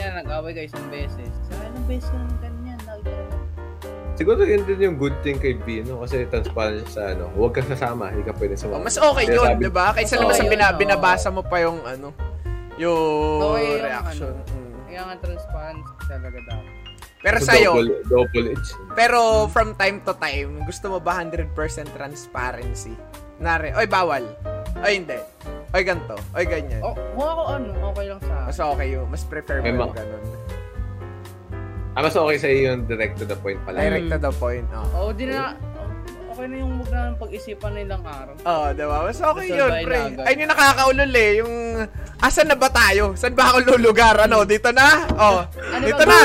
[0.00, 1.32] Kaya nag-away kayo isang beses.
[1.44, 2.48] Sa ilang beses ka
[4.20, 8.12] Siguro yun din yung good thing kay Bino kasi transparent sa ano, huwag ka sasama,
[8.12, 8.84] hindi ka pwede Oh, sumama.
[8.84, 9.86] mas okay Kaya yun, sabi- di ba?
[9.90, 12.12] Kaysa naman sa bina- binabasa mo pa yung ano,
[12.76, 13.00] yung
[13.48, 14.34] Okay yung reaction.
[14.36, 14.44] ano.
[14.52, 14.72] Mm.
[14.84, 16.74] Kaya nga transparent talaga dapat.
[17.20, 18.68] Pero So, sa'yo, double, double edge.
[18.92, 21.48] pero from time to time, gusto mo ba 100%
[21.90, 22.92] transparency?
[23.38, 24.24] Nare, oy bawal.
[24.78, 25.16] Oy hindi.
[25.70, 26.16] Oy ganto.
[26.32, 26.80] Oy ganyan.
[26.80, 29.04] Oh, kung ako ano, okay lang sa Mas okay yun.
[29.06, 30.22] Mas prefer mo yung ganun.
[32.00, 33.76] Ah, mas okay sa'yo yung direct to the point pala.
[33.76, 34.64] Direct to the point.
[34.72, 34.88] Oh.
[34.96, 38.34] Oo, di na, oh, okay na yung huwag na pag-isipan na ilang araw.
[38.40, 38.96] Oo, oh, diba?
[39.04, 39.98] Mas okay Gusto yun, pre.
[40.24, 41.30] Ayun yung nakakaulol eh.
[41.44, 41.52] Yung,
[42.24, 43.12] asan na ba tayo?
[43.20, 44.16] Saan ba ako lulugar?
[44.16, 45.04] Ano, dito na?
[45.12, 46.20] Oh, Ano dito na.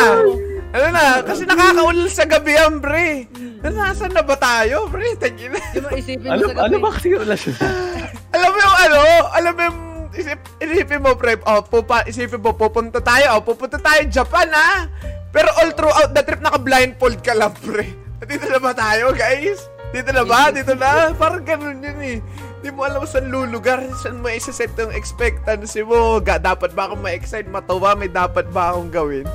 [0.71, 1.03] Ano na?
[1.27, 3.27] Kasi nakakaulol sa gabi yan, pre.
[3.59, 5.11] Nasaan na ba tayo, pre?
[5.19, 5.59] Tagin na.
[5.75, 6.63] Di ba isipin mo Ano, sa gabi?
[6.63, 7.55] ano ba kasi yung relasyon?
[8.39, 8.99] alam mo yung ano?
[9.35, 9.79] Alam mo yung
[10.15, 11.37] isip, isipin mo, pre.
[11.43, 13.39] Oh, pupa, isipin mo, pupunta tayo.
[13.39, 14.87] Oh, pupunta tayo Japan, ha?
[15.35, 17.91] Pero all throughout the trip, naka-blindfold ka lang, pre.
[18.23, 19.67] Dito na ba tayo, guys?
[19.91, 20.49] Dito na ba?
[20.49, 21.11] Dito na?
[21.13, 22.17] Parang ganun yun eh.
[22.65, 26.17] Di mo alam saan lulugar, saan mo isa-set yung expectancy mo.
[26.23, 29.27] Ga, dapat ba akong ma-excite, matawa, may dapat ba akong gawin?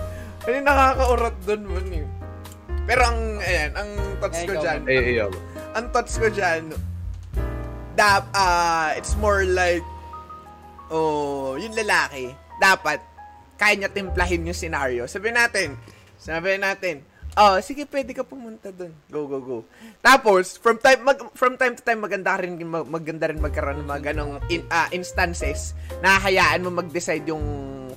[0.48, 2.04] Ano nakakaurat dun mo eh.
[2.90, 5.26] Pero ang, ayan, ang thoughts ko dyan, eh, iyo.
[5.78, 6.74] ang thoughts ko dyan,
[7.94, 9.84] dap, ah, it's more like,
[10.90, 12.98] oh, yung lalaki, dapat,
[13.56, 15.06] kaya niya timplahin yung scenario.
[15.06, 15.78] Sabihin natin,
[16.18, 17.06] sabihin natin,
[17.38, 18.90] oh, sige, pwede ka pumunta dun.
[19.08, 19.58] Go, go, go.
[20.02, 23.88] Tapos, from time, mag, from time to time, maganda rin, mag, maganda rin magkaroon ng
[23.88, 25.72] mga ganong in, ah, instances
[26.02, 27.44] na hayaan mo mag-decide yung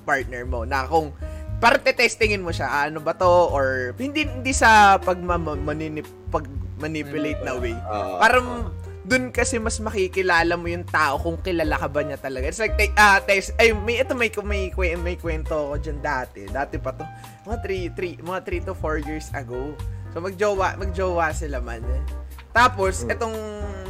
[0.03, 1.15] partner mo na kung
[1.63, 6.43] para testingin mo siya, ah, ano ba to or hindi hindi sa pag maninip pag
[6.75, 7.71] manipulate na way.
[7.87, 8.67] Ah, Parang
[9.03, 12.47] dun kasi mas makikilala mo yung tao kung kilala ka ba niya talaga.
[12.47, 15.99] It's like, te- ah, test, ay, may, ito may, may, may, may kwento ako dyan
[15.99, 16.47] dati.
[16.47, 17.03] Dati pa to.
[17.43, 17.57] Mga
[17.93, 19.75] 3, 3, mga 3 to 4 years ago.
[20.15, 21.83] So, magjowa, magjowa sila man.
[21.83, 22.03] eh.
[22.53, 23.35] Tapos, itong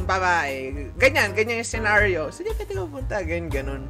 [0.02, 2.32] babae, ganyan, ganyan yung scenario.
[2.34, 3.82] Sige, pwede ka punta, ganyan, ganun.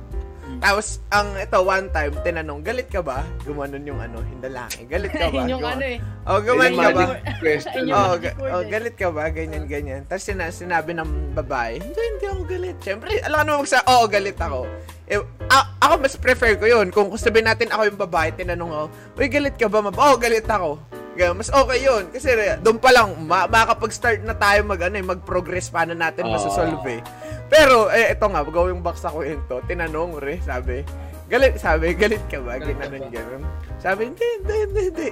[0.65, 3.21] Tapos, ang ito, one time, tinanong, galit ka ba?
[3.45, 4.89] Gumanon yung ano, yung lalaki.
[4.89, 5.45] Galit ka ba?
[5.45, 5.77] Yun yung Gumanon.
[5.77, 5.99] ano eh.
[6.25, 7.05] Oh, gumanon ka ba?
[7.37, 7.83] question.
[7.93, 8.69] Oh, ga- oh, eh.
[8.73, 9.29] galit ka ba?
[9.29, 10.09] Ganyan, ganyan.
[10.09, 11.05] Tapos sina- sinabi ng
[11.37, 12.77] babae, hindi, hindi ako galit.
[12.81, 14.65] Siyempre, alam ka naman magsa, oo, galit ako.
[15.05, 16.89] Eh, a- ako mas prefer ko yun.
[16.89, 19.79] Kung sabihin natin ako yung babae, tinanong ako, uy, galit ka ba?
[19.79, 20.81] Mab- Oo, galit ako.
[21.15, 22.11] Mas okay yun.
[22.11, 26.35] Kasi doon pa lang, ma- makakapag-start na tayo mag, ano, eh, mag-progress paano natin Oo.
[26.35, 27.01] masasolve eh.
[27.47, 30.83] Pero, eh, ito nga, going back sa kwento, tinanong, re, sabi,
[31.31, 32.59] galit, sabi, galit ka ba?
[32.59, 33.43] Galit Ginanon, ganun.
[33.79, 35.09] Sabi, hindi, hindi, hindi, hindi.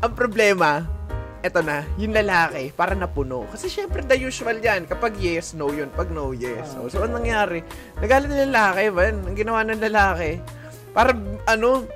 [0.00, 0.86] Ang problema,
[1.40, 3.48] eto na, yung lalaki, para napuno.
[3.50, 4.84] Kasi syempre, the usual yan.
[4.86, 5.88] Kapag yes, no yun.
[5.90, 6.76] Pag no, yes.
[6.76, 7.64] So, so anong nangyari?
[7.98, 9.14] Nagalit ng lalaki, man.
[9.24, 10.30] Ang ginawa ng lalaki,
[10.92, 11.16] para,
[11.48, 11.88] ano,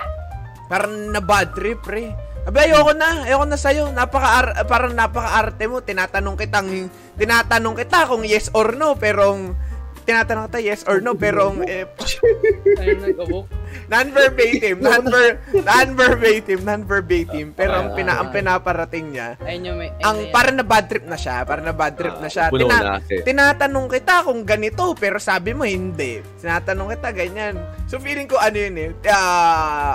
[0.66, 2.33] parang na bad trip, pre.
[2.44, 3.24] Abi, ayoko na.
[3.24, 3.88] Ayoko na sa'yo.
[3.96, 5.80] Napaka, parang napaka-arte mo.
[5.80, 6.68] Tinatanong kitang,
[7.16, 9.56] tinatanong kita kung yes or no, pero
[10.04, 11.88] tinatanong kita yes or no, pero eh,
[12.80, 13.44] Ayun, nag-abok.
[13.86, 19.90] Non-verbatim, non-ver, non-verbatim, non-verbatim, pero ang, pina, ang pinaparating niya, Ayun yung may...
[19.92, 22.48] ayun ang parang na bad trip na siya, parang na bad trip na siya.
[22.48, 23.22] Puno Tina- na kasi.
[23.22, 26.20] tinatanong kita kung ganito, pero sabi mo hindi.
[26.38, 27.54] Tinatanong kita ganyan.
[27.84, 29.94] So feeling ko ano yun eh, ah,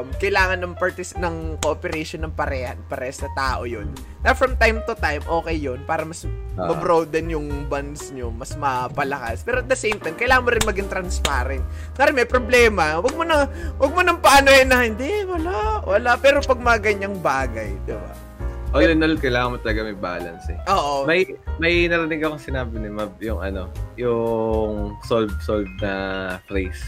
[0.00, 3.90] um, kailangan ng partis ng cooperation ng parehan, pares na tao yun.
[4.20, 6.66] Na from time to time, okay yun, para mas Ah.
[6.66, 9.40] mabroaden yung bonds nyo, mas mapalakas.
[9.40, 11.64] Pero at the same time, kailangan mo rin maging transparent.
[11.94, 13.44] Kaya may problema, wag mo na,
[13.76, 16.16] wag mo nang paano na, hindi, wala, wala.
[16.16, 18.12] Pero pag mga ganyang bagay, di ba?
[18.70, 20.58] All in all, kailangan mo talaga may balance eh.
[20.70, 21.02] Oo.
[21.02, 21.26] May
[21.58, 23.66] may narinig akong sinabi ni Mab yung ano,
[23.98, 25.92] yung solve solve na
[26.46, 26.78] phrase.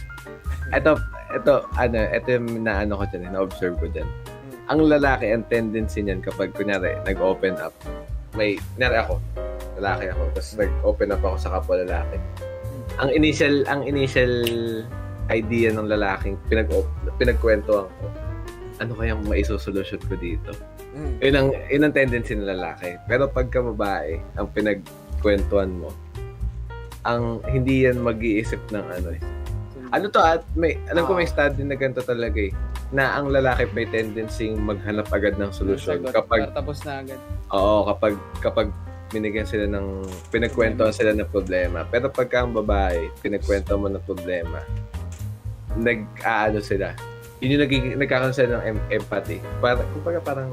[0.70, 0.94] Ito,
[1.34, 4.06] ito, ano, ito yung naano ko dyan, eh, na-observe ko dyan.
[4.70, 7.74] Ang lalaki, ang tendency niyan kapag, kunyari, nag-open up,
[8.38, 9.18] may, kunyari ako,
[9.82, 12.16] lalaki ako, tapos nag-open up ako sa kapwa lalaki.
[13.02, 14.30] Ang initial, ang initial
[15.30, 16.70] idea ng lalaking pinag
[17.20, 18.06] pinagkwentuhan ko,
[18.82, 20.50] ano kayang maisosolusyon ko dito?
[20.92, 21.14] Mm.
[21.22, 22.98] Yun ang, yun ang tendency ng lalaki.
[23.06, 25.94] Pero pagka babae, ang pinagkwentuhan mo,
[27.06, 29.22] ang hindi yan mag-iisip ng ano eh.
[29.92, 32.52] Ano to at may alam ko may study na ganito talaga eh
[32.92, 36.12] na ang lalaki may tendency maghanap agad ng solusyon Sagot.
[36.12, 37.20] kapag Tapos na agad.
[37.48, 38.68] oo kapag kapag
[39.08, 44.60] binigyan sila ng pinagkwentuhan sila ng problema pero pagka ang babae pinagkwento mo ng problema
[45.76, 46.92] nag-aano sila
[47.42, 50.50] yun yung nagiging nagkakaroon sila ng em- empathy para kumbaga parang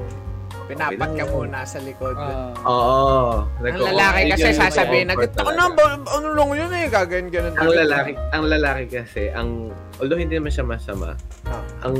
[0.70, 2.14] Pinapat ka muna sa likod.
[2.14, 2.54] Ah.
[2.62, 3.42] Oo.
[3.58, 7.58] ang lalaki kasi sasabihin na, ano ba, ano lang yun eh, gagayin ganun.
[7.58, 11.18] Ang lalaki, ang lalaki kasi, ang although hindi naman siya masama,
[11.50, 11.58] Ah.
[11.82, 11.98] ang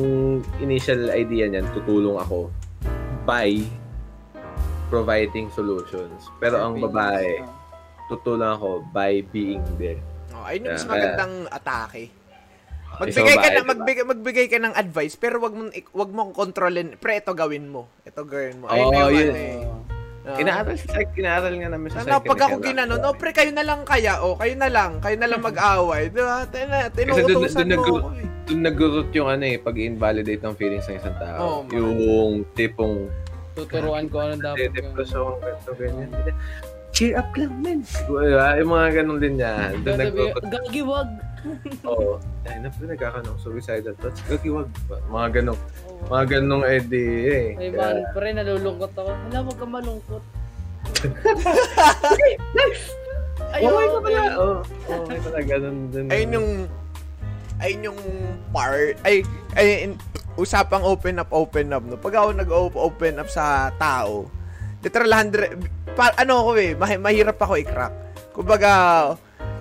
[0.63, 2.47] initial idea niyan, tutulong ako
[3.27, 3.59] by
[4.87, 6.31] providing solutions.
[6.39, 7.43] Pero ang babae,
[8.07, 9.99] tutulong ako by being there.
[10.31, 12.20] Oh, ayun yung mas magandang atake.
[12.99, 16.97] Magbigay ka na magbigay, magbigay ka ng advice pero wag mo wag mo kontrolin.
[16.97, 17.87] Pre, ito gawin mo.
[18.03, 18.67] Ito gawin mo.
[18.67, 19.29] Ayun Oo, yung yun.
[19.29, 19.59] ano eh.
[20.21, 20.37] Ah.
[20.37, 22.29] Inaaral sa psych, inaaral nga namin sa Ano, psych.
[22.29, 25.25] pag ako ginanon, oh, pre, kayo na lang kaya, oh, kayo na lang, kayo na
[25.25, 26.13] lang mag-away.
[26.13, 26.45] Diba?
[26.45, 28.27] Tina, tinuutosan doon- doon mo ako eh.
[28.45, 31.65] Doon nag-root yung ano eh, pag-invalidate ng feelings ng isang tao.
[31.65, 31.73] Man.
[31.73, 33.09] yung tipong
[33.57, 34.69] Tuturuan ko ano dapat.
[34.69, 34.93] gawin.
[34.93, 36.09] depression, ganito, ganyan.
[36.91, 37.81] Cheer up lang, men.
[37.81, 38.49] Diba?
[38.61, 39.53] Yung mga ganun din niya.
[39.81, 41.09] Doon nag-root Gagi, wag.
[41.85, 42.21] Oo.
[42.45, 44.21] Ay, na po nagkakaroon ng suicidal thoughts.
[44.27, 44.69] Gagiwag.
[45.09, 45.61] Mga ganong,
[46.07, 47.47] mga ganong edi eh.
[47.55, 49.11] Ay, Kaya, man, pre, nalulungkot ako.
[49.11, 50.23] Wala, wag ka malungkot.
[53.51, 54.21] Ayaw, okay ka pala.
[54.37, 54.57] Oo.
[55.05, 56.07] Okay pala, ganun din.
[56.09, 56.49] Ayun yung
[57.61, 58.01] ayun yung
[58.51, 59.21] part ay
[59.53, 60.01] ay in-
[60.35, 64.33] usapang open up open up no pag ako nag-open up sa tao
[64.81, 65.61] literal 100
[65.93, 67.93] pa, ano ako eh mah- mahirap ako i-crack
[68.33, 68.73] kumbaga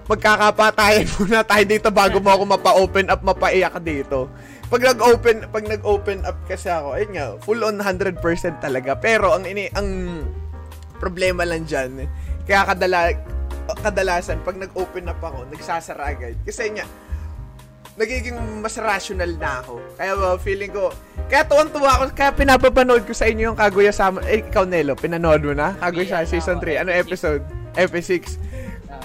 [0.09, 4.25] magkakapatayan muna tayo dito bago mo ako mapa-open up mapaiyak dito
[4.69, 8.17] pag nag-open pag nag-open up kasi ako ayun nga full on 100%
[8.57, 10.21] talaga pero ang ini ang
[10.97, 12.09] problema lang diyan
[12.49, 13.13] kaya kadala
[13.85, 16.85] kadalasan pag nag-open up ako nagsasara agad kasi nga
[17.99, 19.75] nagiging mas rational na ako.
[19.99, 20.87] Kaya uh, feeling ko,
[21.27, 25.43] kaya tuwang-tuwa ako, kaya pinapapanood ko sa inyo yung Kaguya Sama, eh, ikaw Nelo, pinanood
[25.43, 25.75] mo na?
[25.75, 27.43] Kaguya Sama Season 3, ano episode?
[27.75, 28.48] Episode 6.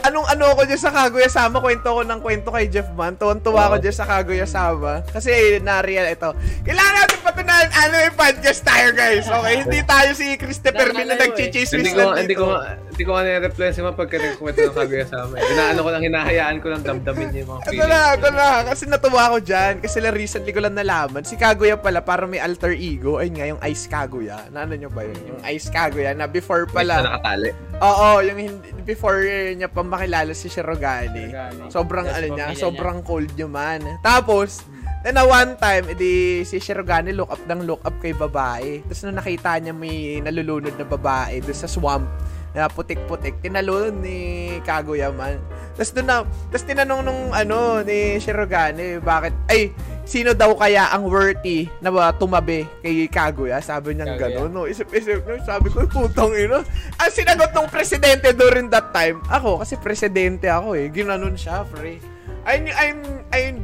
[0.04, 3.72] Anong ano ako dyan sa Kaguya Sama, kwento ko ng kwento kay Jeff Man, tuwang-tuwa
[3.72, 5.00] ako dyan sa Kaguya Sama.
[5.02, 6.28] Kasi na-real ito.
[6.60, 9.54] Kailangan natin patunayan, ano yung podcast tayo guys, okay?
[9.58, 11.24] Hindi tayo si Christopher Min na eh.
[11.24, 12.84] nagchichismis hindi ko, lang hindi ko, dito.
[12.86, 15.40] hindi ko nga nire-reply si Ma pagka nagkumento ng kaguya sa amin.
[15.42, 17.88] Inaano ko lang, hinahayaan ko lang damdamin niya yung mga Ito feelings.
[17.88, 18.46] na, ito na.
[18.68, 19.72] Kasi natuwa ako dyan.
[19.80, 21.24] Kasi la recently ko lang nalaman.
[21.24, 23.16] Si Kaguya pala, parang may alter ego.
[23.16, 24.52] Ayun nga, yung Ice Kaguya.
[24.52, 25.16] Na ano nyo ba yun?
[25.26, 26.94] Yung Ice Kaguya na before May isa pala.
[27.02, 27.50] nakatali.
[27.74, 31.30] Oo, yung hindi, before niya pa makilala si Shirogane.
[31.30, 31.70] Shirogane.
[31.70, 33.83] Sobrang Tapos ano niya, sobrang cold niya man.
[34.02, 34.66] Tapos,
[35.07, 38.83] then na one time, edi si Shirogane look up ng look up kay babae.
[38.85, 42.11] Tapos nung nakita niya may nalulunod na babae doon sa swamp,
[42.54, 44.18] na putik-putik, tinalon ni
[44.62, 45.42] Kaguya man.
[45.74, 46.16] Tapos doon na,
[46.54, 49.74] tapos tinanong nung ano ni Shirogane, bakit, ay,
[50.06, 53.58] sino daw kaya ang worthy na ba tumabi kay Kaguya?
[53.58, 54.70] Sabi niya gano'n, no?
[54.70, 55.34] Isip-isip, no?
[55.42, 56.62] Sabi ko, putang ino.
[57.02, 61.98] Ang sinagot ng presidente during that time, ako, kasi presidente ako eh, ginanon siya, pre.
[62.46, 62.98] I'm, I'm,
[63.34, 63.56] I'm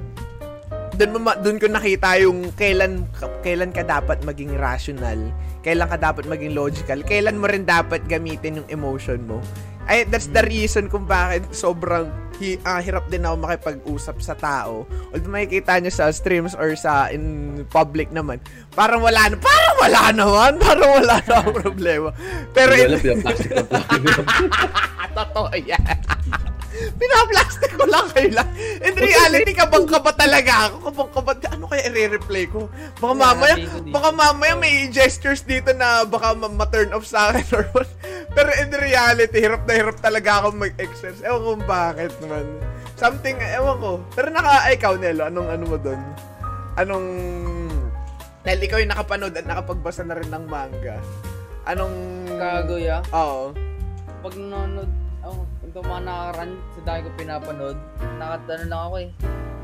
[1.00, 3.08] doon doon ko nakita yung kailan
[3.40, 8.64] kailan ka dapat maging rational, kailan ka dapat maging logical, kailan mo rin dapat gamitin
[8.64, 9.38] yung emotion mo.
[9.90, 12.06] Ay, that's the reason kung bakit sobrang
[12.40, 14.88] hi, ah, hirap din ako makipag-usap sa tao.
[15.12, 18.40] Although makikita nyo sa streams or sa in public naman,
[18.72, 22.08] parang wala na, parang wala naman, parang wala na problema.
[22.56, 24.02] Pero, Hindi in, alam, pinaplastic na plastic.
[25.12, 25.96] totoo yan.
[26.70, 28.48] Pinaplastic ko lang kayo lang.
[28.80, 30.76] In reality, kabang kaba talaga ako.
[30.90, 31.30] Kabang kaba.
[31.50, 32.70] Ano kaya i-replay ko?
[33.02, 33.54] Baka mamaya,
[33.90, 37.90] baka mamaya may gestures dito na baka ma- ma-turn off sa akin or what.
[38.30, 41.20] Pero in reality, hirap na hirap talaga ako mag-exercise.
[41.26, 42.46] Ewan ko kung bakit naman.
[42.94, 43.92] Something, ewan ko.
[44.14, 46.00] Pero naka, ikaw, Nelo, anong ano mo doon?
[46.78, 47.06] Anong,
[48.46, 50.96] dahil ikaw yung nakapanood at nakapagbasa na rin ng manga.
[51.66, 51.96] Anong,
[52.38, 53.02] Kaguya.
[53.10, 53.52] Oo.
[54.20, 54.90] Pag nanonood,
[55.24, 57.78] oh, itong mga nakakaraan sa dahil ko pinapanood,
[58.18, 59.10] nakatano lang ako eh.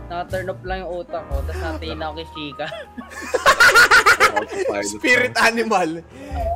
[0.06, 2.66] Naka-turn off lang yung utak ko, tapos natingin ako kay Shika.
[4.36, 5.90] Autopilot Spirit animal.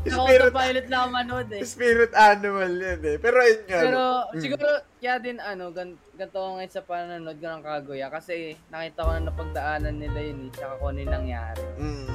[0.01, 0.53] Spirit,
[0.87, 1.63] lang ako manood eh.
[1.63, 3.17] spirit animal yan eh.
[3.19, 3.81] Pero yun nga.
[3.81, 4.39] Pero Mm.
[4.39, 8.35] siguro, kaya din ano, gan ganito ako ngayon sa panonood ko ng Kaguya kasi
[8.69, 11.63] nakita ko na napagdaanan nila yun eh, tsaka kung ano yung nangyari.
[11.75, 12.07] Mm.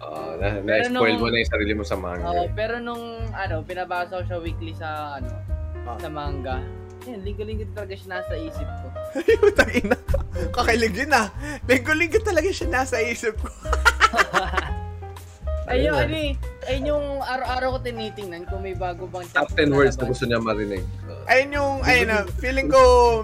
[0.00, 2.28] Oo, na, Pero na-spoil nung- mo na yung sarili mo sa manga.
[2.28, 5.30] Oo, pero nung ano, pinabasa ko siya weekly sa ano,
[5.84, 5.96] Ah.
[6.00, 6.56] sa manga.
[7.04, 8.86] Yan, linggo-linggo talaga siya nasa isip ko.
[9.44, 9.96] Putang ina.
[10.56, 11.28] Kakilig yun ah.
[11.68, 13.48] Linggo-linggo talaga siya nasa isip ko.
[15.64, 15.96] Ayun, Ayun.
[15.96, 16.32] ano eh,
[16.68, 20.24] ayun yung araw-araw ko tinitingnan kung may bago bang Top chapter 10 words na gusto
[20.28, 20.84] niya marinig.
[21.08, 21.24] Oo.
[21.24, 22.80] Ayun yung, ayun na, feeling ko,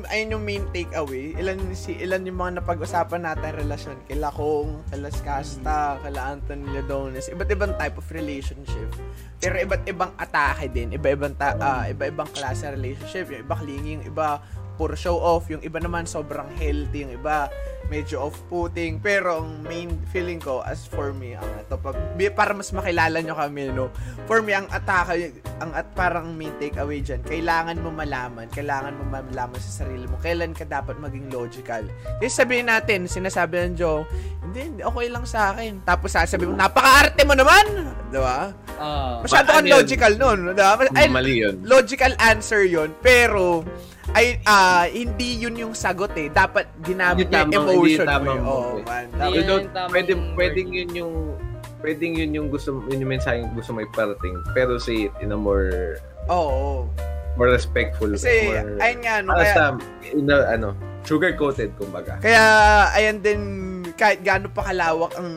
[0.09, 1.37] ayun yung main takeaway.
[1.37, 3.97] Ilan, si, ilan yung mga napag-usapan natin relasyon.
[4.09, 7.29] Kila Kong, kila Skasta, kila Anthony Ladones.
[7.29, 8.89] Iba't ibang type of relationship.
[9.37, 10.97] Pero iba't ibang atake din.
[10.97, 13.29] Iba-ibang, ta- ah, iba-ibang klase relationship.
[13.29, 14.41] Yung iba clingy, yung iba
[14.81, 15.53] puro show off.
[15.53, 17.05] Yung iba naman sobrang healthy.
[17.05, 17.53] Yung iba
[17.91, 19.03] medyo off-putting.
[19.03, 23.19] Pero ang main feeling ko, as for me, ang ito, pa, bi- para mas makilala
[23.21, 23.91] nyo kami, no?
[24.31, 29.05] For me, ang atake, ang at parang main takeaway dyan, kailangan mo malaman, kailangan mo
[29.11, 31.83] malaman sa sarili mo, kailan ka dapat maging logical.
[32.23, 34.07] Kasi sabihin natin, sinasabi ng Joe,
[34.47, 35.83] hindi, hindi, okay lang sa akin.
[35.83, 37.91] Tapos sasabi mo, napaka-arte mo naman!
[38.09, 38.55] Di ba?
[38.81, 39.19] Ah.
[39.21, 39.77] Masyado Ma- kang ano yun?
[39.83, 40.39] logical nun.
[40.55, 40.73] Di ba?
[40.95, 41.59] Ay, Mali yun.
[41.67, 43.67] logical answer yon pero
[44.11, 46.27] ay ah, hindi yun yung sagot eh.
[46.27, 48.11] Dapat ginamit yung tamang- emotion hindi mo.
[48.11, 49.05] tamang mo, Oh, man.
[49.07, 51.15] Hindi Dapat- yun Although, yung tamang pwede, pwedeng yun yung
[51.81, 55.39] pwedeng yun yung gusto yun yung mensaheng gusto may parating pero say it in a
[55.39, 55.97] more
[56.29, 56.85] Oo.
[57.35, 59.65] more respectful Kasi, more, ayun nga, no, kaya, sa
[60.05, 62.45] in a, ano sugar coated kumbaga kaya,
[62.93, 63.41] ayan din,
[63.97, 65.33] kahit gaano pa kalawak ang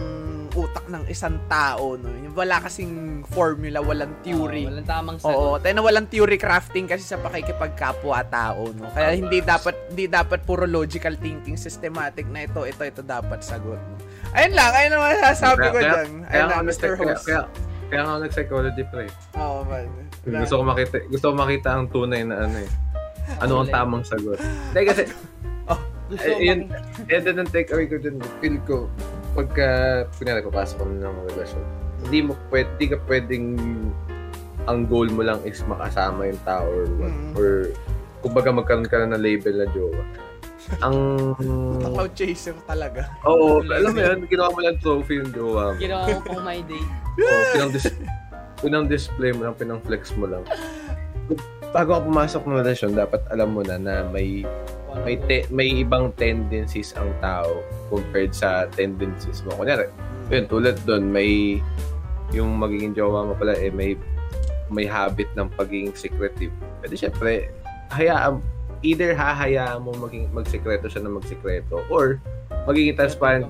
[0.53, 2.09] utak ng isang tao, no?
[2.09, 4.65] Yung Wala kasing formula, walang theory.
[4.65, 5.37] Oo, walang tamang sagot.
[5.37, 8.89] Oo, tayo na walang theory crafting kasi sa pakikipagkapwa-tao, no?
[8.93, 13.77] Kaya hindi dapat hindi dapat puro logical thinking, systematic na ito, ito, ito dapat sagot,
[13.77, 13.95] no?
[14.33, 16.09] Ayun lang, ayun ang masasabi ko kaya, dyan.
[16.29, 16.91] Ayun lang, Mr.
[16.97, 17.25] Host.
[17.29, 17.41] kaya,
[17.89, 19.05] kaya nga ako nag-psychology pre.
[19.37, 19.85] Oo, man.
[20.23, 22.69] Gusto ko makita gusto ko makita ang tunay na ano eh.
[23.39, 24.41] Ano ang tamang sagot.
[24.73, 25.03] Dahil kasi
[26.13, 26.69] Gusto eh, yun,
[27.07, 28.19] yun din ang take away ko dun.
[28.43, 28.91] Feel ko
[29.33, 29.67] pagka
[30.17, 31.63] kunyari papasok ka ng relasyon,
[32.05, 33.45] hindi mo pwede, hindi ka pwedeng
[34.63, 37.11] ang goal mo lang is makasama yung tao or what.
[37.11, 37.31] Mm.
[37.35, 37.49] Or
[38.23, 40.03] kumbaga magkaroon ka na ng label na jowa.
[40.79, 40.95] Ang
[41.83, 43.11] Cloud chaser talaga.
[43.27, 45.79] Oo, alam mo yun, ginawa mo lang trophy yung jowa mo.
[45.79, 46.83] Ginawa ko pong my day.
[47.19, 47.99] Oo, pinang, dis-
[48.63, 50.43] pinang display mo lang, pinang flex mo lang.
[51.73, 54.45] Bago ka pumasok ng relasyon, dapat alam mo na na may
[55.01, 57.49] may te- may ibang tendencies ang tao
[57.89, 59.57] compared sa tendencies mo.
[59.57, 59.89] Kunyari,
[60.29, 61.57] yun, tulad doon, may
[62.29, 63.97] yung magiging jowa mo pala, eh, may
[64.69, 66.53] may habit ng pagiging secretive.
[66.85, 67.49] Pwede syempre,
[67.89, 68.37] hayaan,
[68.85, 72.21] either hahayaan mo maging magsekreto siya na magsekreto or
[72.69, 73.49] magiging transparent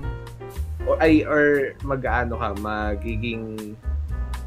[0.88, 3.76] or ay or mag-ano ka magiging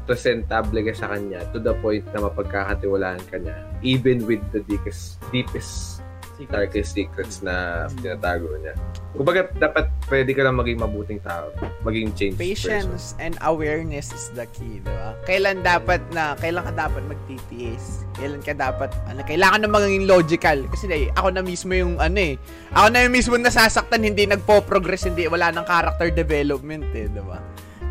[0.08, 5.20] presentable ka sa kanya to the point na mapagkakatiwalaan ka niya even with the deepest
[5.28, 6.00] deepest
[6.46, 8.78] darkest secrets na tinatago niya.
[9.10, 11.50] Kumbaga, dapat pwede ka lang maging mabuting tao.
[11.82, 12.86] Maging change person.
[12.86, 15.18] Patience and awareness is the key, di ba?
[15.26, 18.06] Kailan dapat na, kailan ka dapat mag-TTS?
[18.14, 20.58] Kailan ka dapat, ano, kailangan na maging logical.
[20.70, 22.34] Kasi eh, ako na mismo yung, ano eh,
[22.70, 27.42] ako na yung mismo nasasaktan, hindi nagpo-progress, hindi, wala nang character development eh, di ba?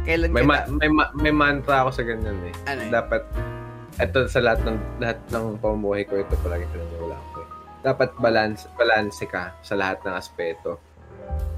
[0.07, 2.53] Kailan May, ka ma- may, ma- may mantra ako sa ganyan eh.
[2.65, 2.81] Ano?
[2.87, 3.21] Dapat,
[3.97, 7.43] ito sa lahat ng lahat ng pamumuhay ko, ito palagi pinaniwala ko.
[7.43, 7.47] eh.
[7.83, 10.79] Dapat balance, balance ka sa lahat ng aspeto.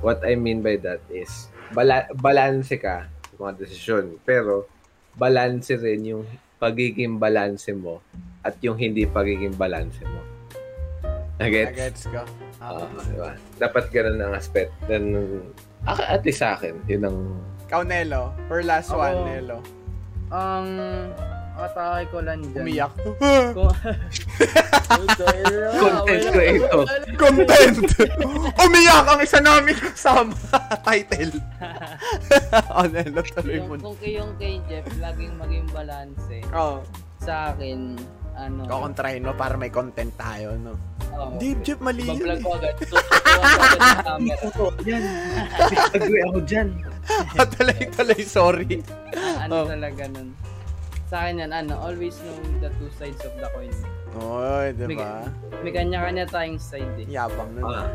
[0.01, 1.29] What I mean by that is,
[1.71, 4.17] bala- balance ka sa mga desisyon.
[4.25, 4.65] Pero,
[5.13, 6.23] balance rin yung
[6.57, 8.01] pagiging balance mo
[8.41, 10.21] at yung hindi pagiging balance mo.
[11.37, 11.71] Nagets?
[11.71, 12.19] Agets ko.
[12.59, 12.99] Oo, Oo.
[13.05, 13.31] diba?
[13.55, 14.73] Dapat ganun ang aspect.
[14.89, 15.15] Then,
[15.87, 17.19] at least sa akin, yun ang...
[17.69, 18.33] Ikaw, Nelo.
[18.49, 18.97] For last Ako.
[18.97, 19.61] one, Nelo.
[20.33, 20.67] Ang
[21.53, 22.65] atake ko lang dyan.
[22.65, 22.93] Umiyak.
[24.89, 26.85] Content creator.
[27.13, 27.77] Content!
[28.57, 30.33] Umiyak ang isa namin kasama.
[30.89, 31.37] Title.
[32.73, 33.77] oh, Nelo, tuloy mo.
[33.77, 36.41] Kung kay yung kay Jeff, laging maging balance eh.
[36.49, 36.81] Oh,
[37.21, 38.01] Sa akin,
[38.39, 38.63] ano...
[38.65, 40.79] kukontrahin mo para may content tayo, no?
[41.11, 42.23] oh, Di, Jeff, mali yun.
[42.23, 42.43] Iba-vlog eh.
[42.43, 42.75] ko agad.
[44.07, 44.35] Camera.
[44.87, 45.03] Yan.
[45.93, 46.67] Agree ako dyan.
[47.35, 48.79] Tuloy-tuloy, sorry.
[49.37, 49.65] ano Oh.
[49.67, 50.29] talaga nun.
[51.09, 53.73] Sa akin yan, ano, always know the two sides of the coin.
[54.21, 55.25] Oy, di ba?
[55.61, 57.07] May kanya-kanya tayong side eh.
[57.09, 57.65] Yabang nun.
[57.65, 57.89] Ah.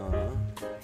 [0.00, 0.39] Oo.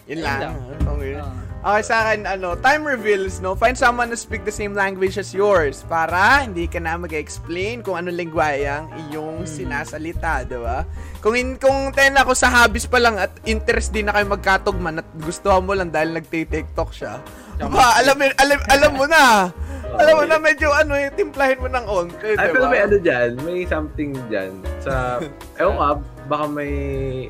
[0.06, 0.54] Yun lang.
[0.86, 1.18] Okay.
[1.18, 1.34] Ah.
[1.66, 3.58] Okay, sa akin, ano, time reveals, no?
[3.58, 7.98] Find someone who speak the same language as yours para hindi ka na mag-explain kung
[7.98, 10.86] anong lingwahe ang iyong sinasalita, di ba?
[11.18, 15.02] Kung, in, kung ten ako sa hobbies pa lang at interest din na kayo magkatugman
[15.02, 17.18] at gustuhan mo lang dahil nagti-tiktok siya,
[17.58, 19.50] Aba, alam, alam, alam mo na.
[20.00, 22.70] alam mo na, medyo ano, eh, timplahin mo ng onte, di ba?
[22.70, 24.54] may ano dyan, may something dyan.
[24.78, 25.18] Sa,
[25.58, 25.88] ewan ka,
[26.30, 26.72] baka may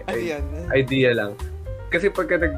[0.05, 0.45] Ano ay- yan?
[0.77, 1.33] idea lang.
[1.89, 2.55] Kasi pagka nag,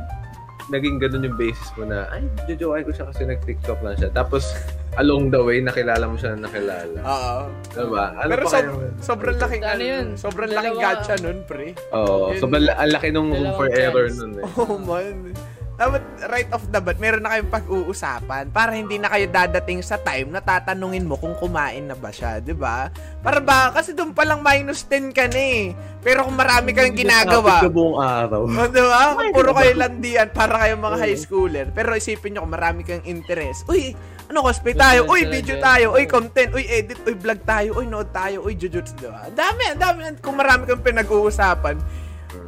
[0.69, 4.11] naging ganun yung basis mo na, ay, jojoin ko siya kasi nag-TikTok lang siya.
[4.11, 4.53] Tapos,
[4.95, 6.99] along the way, nakilala mo siya na nakilala.
[6.99, 7.37] Oo.
[7.71, 8.05] Diba?
[8.15, 10.07] Ano Pero kaya- sobrang laking Ano ano, yun?
[10.15, 11.69] sobrang Dalawa- laking gacha nun, pre.
[11.91, 12.33] Oo.
[12.33, 12.39] Yun.
[12.39, 14.45] so, bal- ang laki nung room for error nun eh.
[14.57, 15.33] Oh man.
[15.79, 19.95] Dapat right off the bat, meron na kayong pag-uusapan para hindi na kayo dadating sa
[19.95, 22.91] time na tatanungin mo kung kumain na ba siya, 'di ba?
[23.23, 25.79] Para ba kasi doon pa lang minus 10 ka na eh.
[26.03, 28.43] Pero kung marami kang ginagawa, ka buong araw.
[28.51, 29.15] Oh, di ba?
[29.15, 31.67] Kung puro kayo landian para kayong mga high schooler.
[31.71, 33.63] Pero isipin nyo kung marami kang interest.
[33.71, 33.95] Uy,
[34.27, 35.07] ano cosplay tayo?
[35.07, 35.95] Uy, video tayo.
[35.95, 36.55] Uy, content.
[36.55, 37.03] Uy, edit.
[37.07, 37.79] Uy, vlog tayo.
[37.79, 38.43] Uy, note tayo.
[38.47, 38.95] Uy, jujutsu.
[38.99, 39.27] Di ba?
[39.27, 40.01] Ang Dami, dami.
[40.23, 41.77] Kung marami kang pinag-uusapan,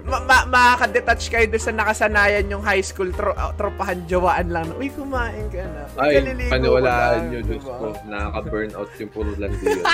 [0.04, 4.66] ma- ma- makaka-detach kayo doon sa nakasanayan yung high school tro- uh, tropahan jawaan lang.
[4.66, 5.82] na, Uy, kumain ka na.
[5.98, 7.74] Uy, Ay, paniwalaan ka lang." nyo, Diyos Diba?
[7.74, 7.86] ko.
[8.04, 9.84] Nakaka-burnout yung puro landi yun.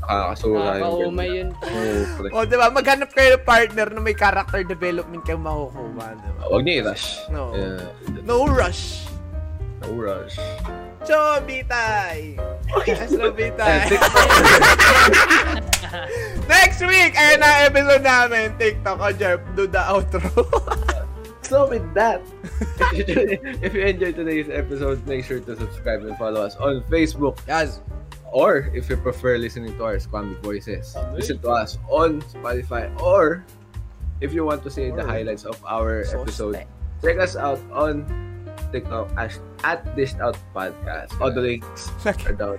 [0.00, 1.48] Nakakasura yung Nakakaumay yun.
[2.30, 2.66] O, di ba?
[2.68, 6.06] Maghanap kayo ng partner na may character development kayong makukuha.
[6.12, 6.42] Di ba?
[6.46, 7.06] Huwag niyo i-rush.
[7.28, 7.42] No.
[7.52, 7.80] Yeah.
[8.22, 9.06] No rush.
[9.80, 10.36] No rush.
[11.00, 12.36] Chobitay!
[13.08, 13.88] Chobitay!
[13.88, 14.28] TikTok.
[16.48, 18.46] Next week, ayan na ang episode namin.
[18.58, 20.22] TikTok o Jeff, do the outro.
[21.50, 22.22] So with that,
[22.94, 27.42] if you enjoyed today's episode, make sure to subscribe and follow us on Facebook.
[27.50, 27.82] yes.
[28.30, 32.86] Or if you prefer listening to our Squammy voices, listen to us on Spotify.
[33.02, 33.42] Or
[34.22, 36.62] if you want to see the Or- highlights of our So episode,
[37.02, 38.06] check us out on
[38.70, 41.10] TikTok as at Dished Out Podcast.
[41.18, 41.90] All the links
[42.24, 42.56] are down.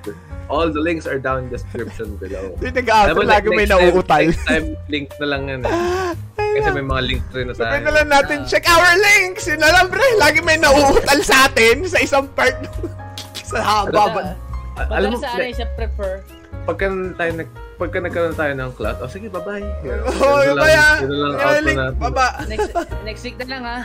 [0.47, 2.53] All the links are down in the description below.
[2.63, 4.27] Yung nag-outro, lagi may nauutal.
[4.27, 5.61] Next time, link na lang yan.
[5.63, 5.71] Eh.
[6.59, 7.87] Kasi may mga link rin na Sabihin tayo.
[7.87, 9.47] na lang natin, check our links!
[9.47, 10.03] Yun na lang, pre.
[10.19, 12.59] Lagi may nauutal sa atin sa isang part.
[13.49, 14.35] sa haba.
[14.75, 16.13] A- alam mo, Pagka sa ano siya prefer.
[16.61, 16.85] pagka
[17.17, 19.65] tayo nag pagka nagkaroon tayo ng class, oh sige, bye-bye.
[19.81, 20.97] Yun, Oo, yun yun na ba lang- yan?
[21.01, 21.97] yun na lang Yung outro link, natin.
[21.97, 22.27] baba.
[22.45, 22.69] Next,
[23.01, 23.77] next week na lang ha.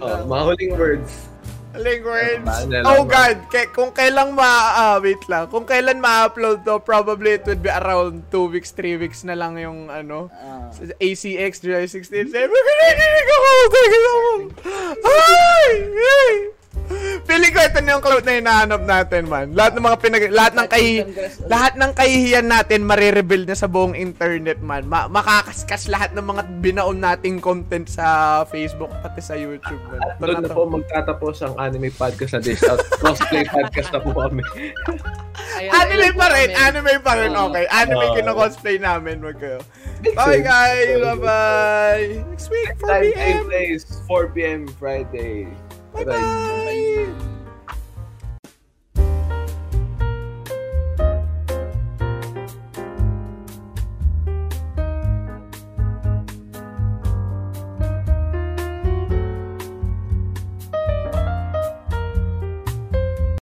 [0.00, 1.12] Oh, mga huling words.
[1.74, 2.46] Link words.
[2.86, 3.02] Oh?
[3.02, 5.50] God, K- kung kailang ma ah, wait lang.
[5.50, 9.58] Kung kailan ma-upload to, probably it would be around 2 weeks, 3 weeks na lang
[9.58, 10.30] yung ano.
[10.30, 10.70] Ah.
[11.02, 12.30] ACX July 16.
[12.30, 14.22] Sabi ko, ako!
[15.02, 15.72] Ay!
[15.98, 16.34] Ay!
[17.24, 19.46] Feeling ko ito na yung cloud na hinahanap natin, man.
[19.56, 20.24] Lahat ng mga pinag...
[20.28, 20.92] Lahat ng kahi...
[21.48, 24.84] Lahat ng kahihiyan natin marireveal na sa buong internet, man.
[24.84, 30.00] Ma- makakaskas lahat ng mga binaon nating content sa Facebook pati sa YouTube, man.
[30.04, 32.84] Ito Doon na po magtatapos ang anime podcast na Dish Out.
[33.02, 34.44] Cosplay podcast na po kami.
[35.54, 37.64] Anime pa rin, anime pa rin, okay.
[37.72, 38.14] Anime Oo.
[38.20, 39.60] kino-cosplay namin, wag kayo.
[40.12, 42.06] Bye guys, bye-bye.
[42.28, 43.16] Next week, 4 Time p.m.
[43.16, 44.60] same place, 4 p.m.
[44.76, 45.48] Friday.
[45.94, 47.33] Bye-bye.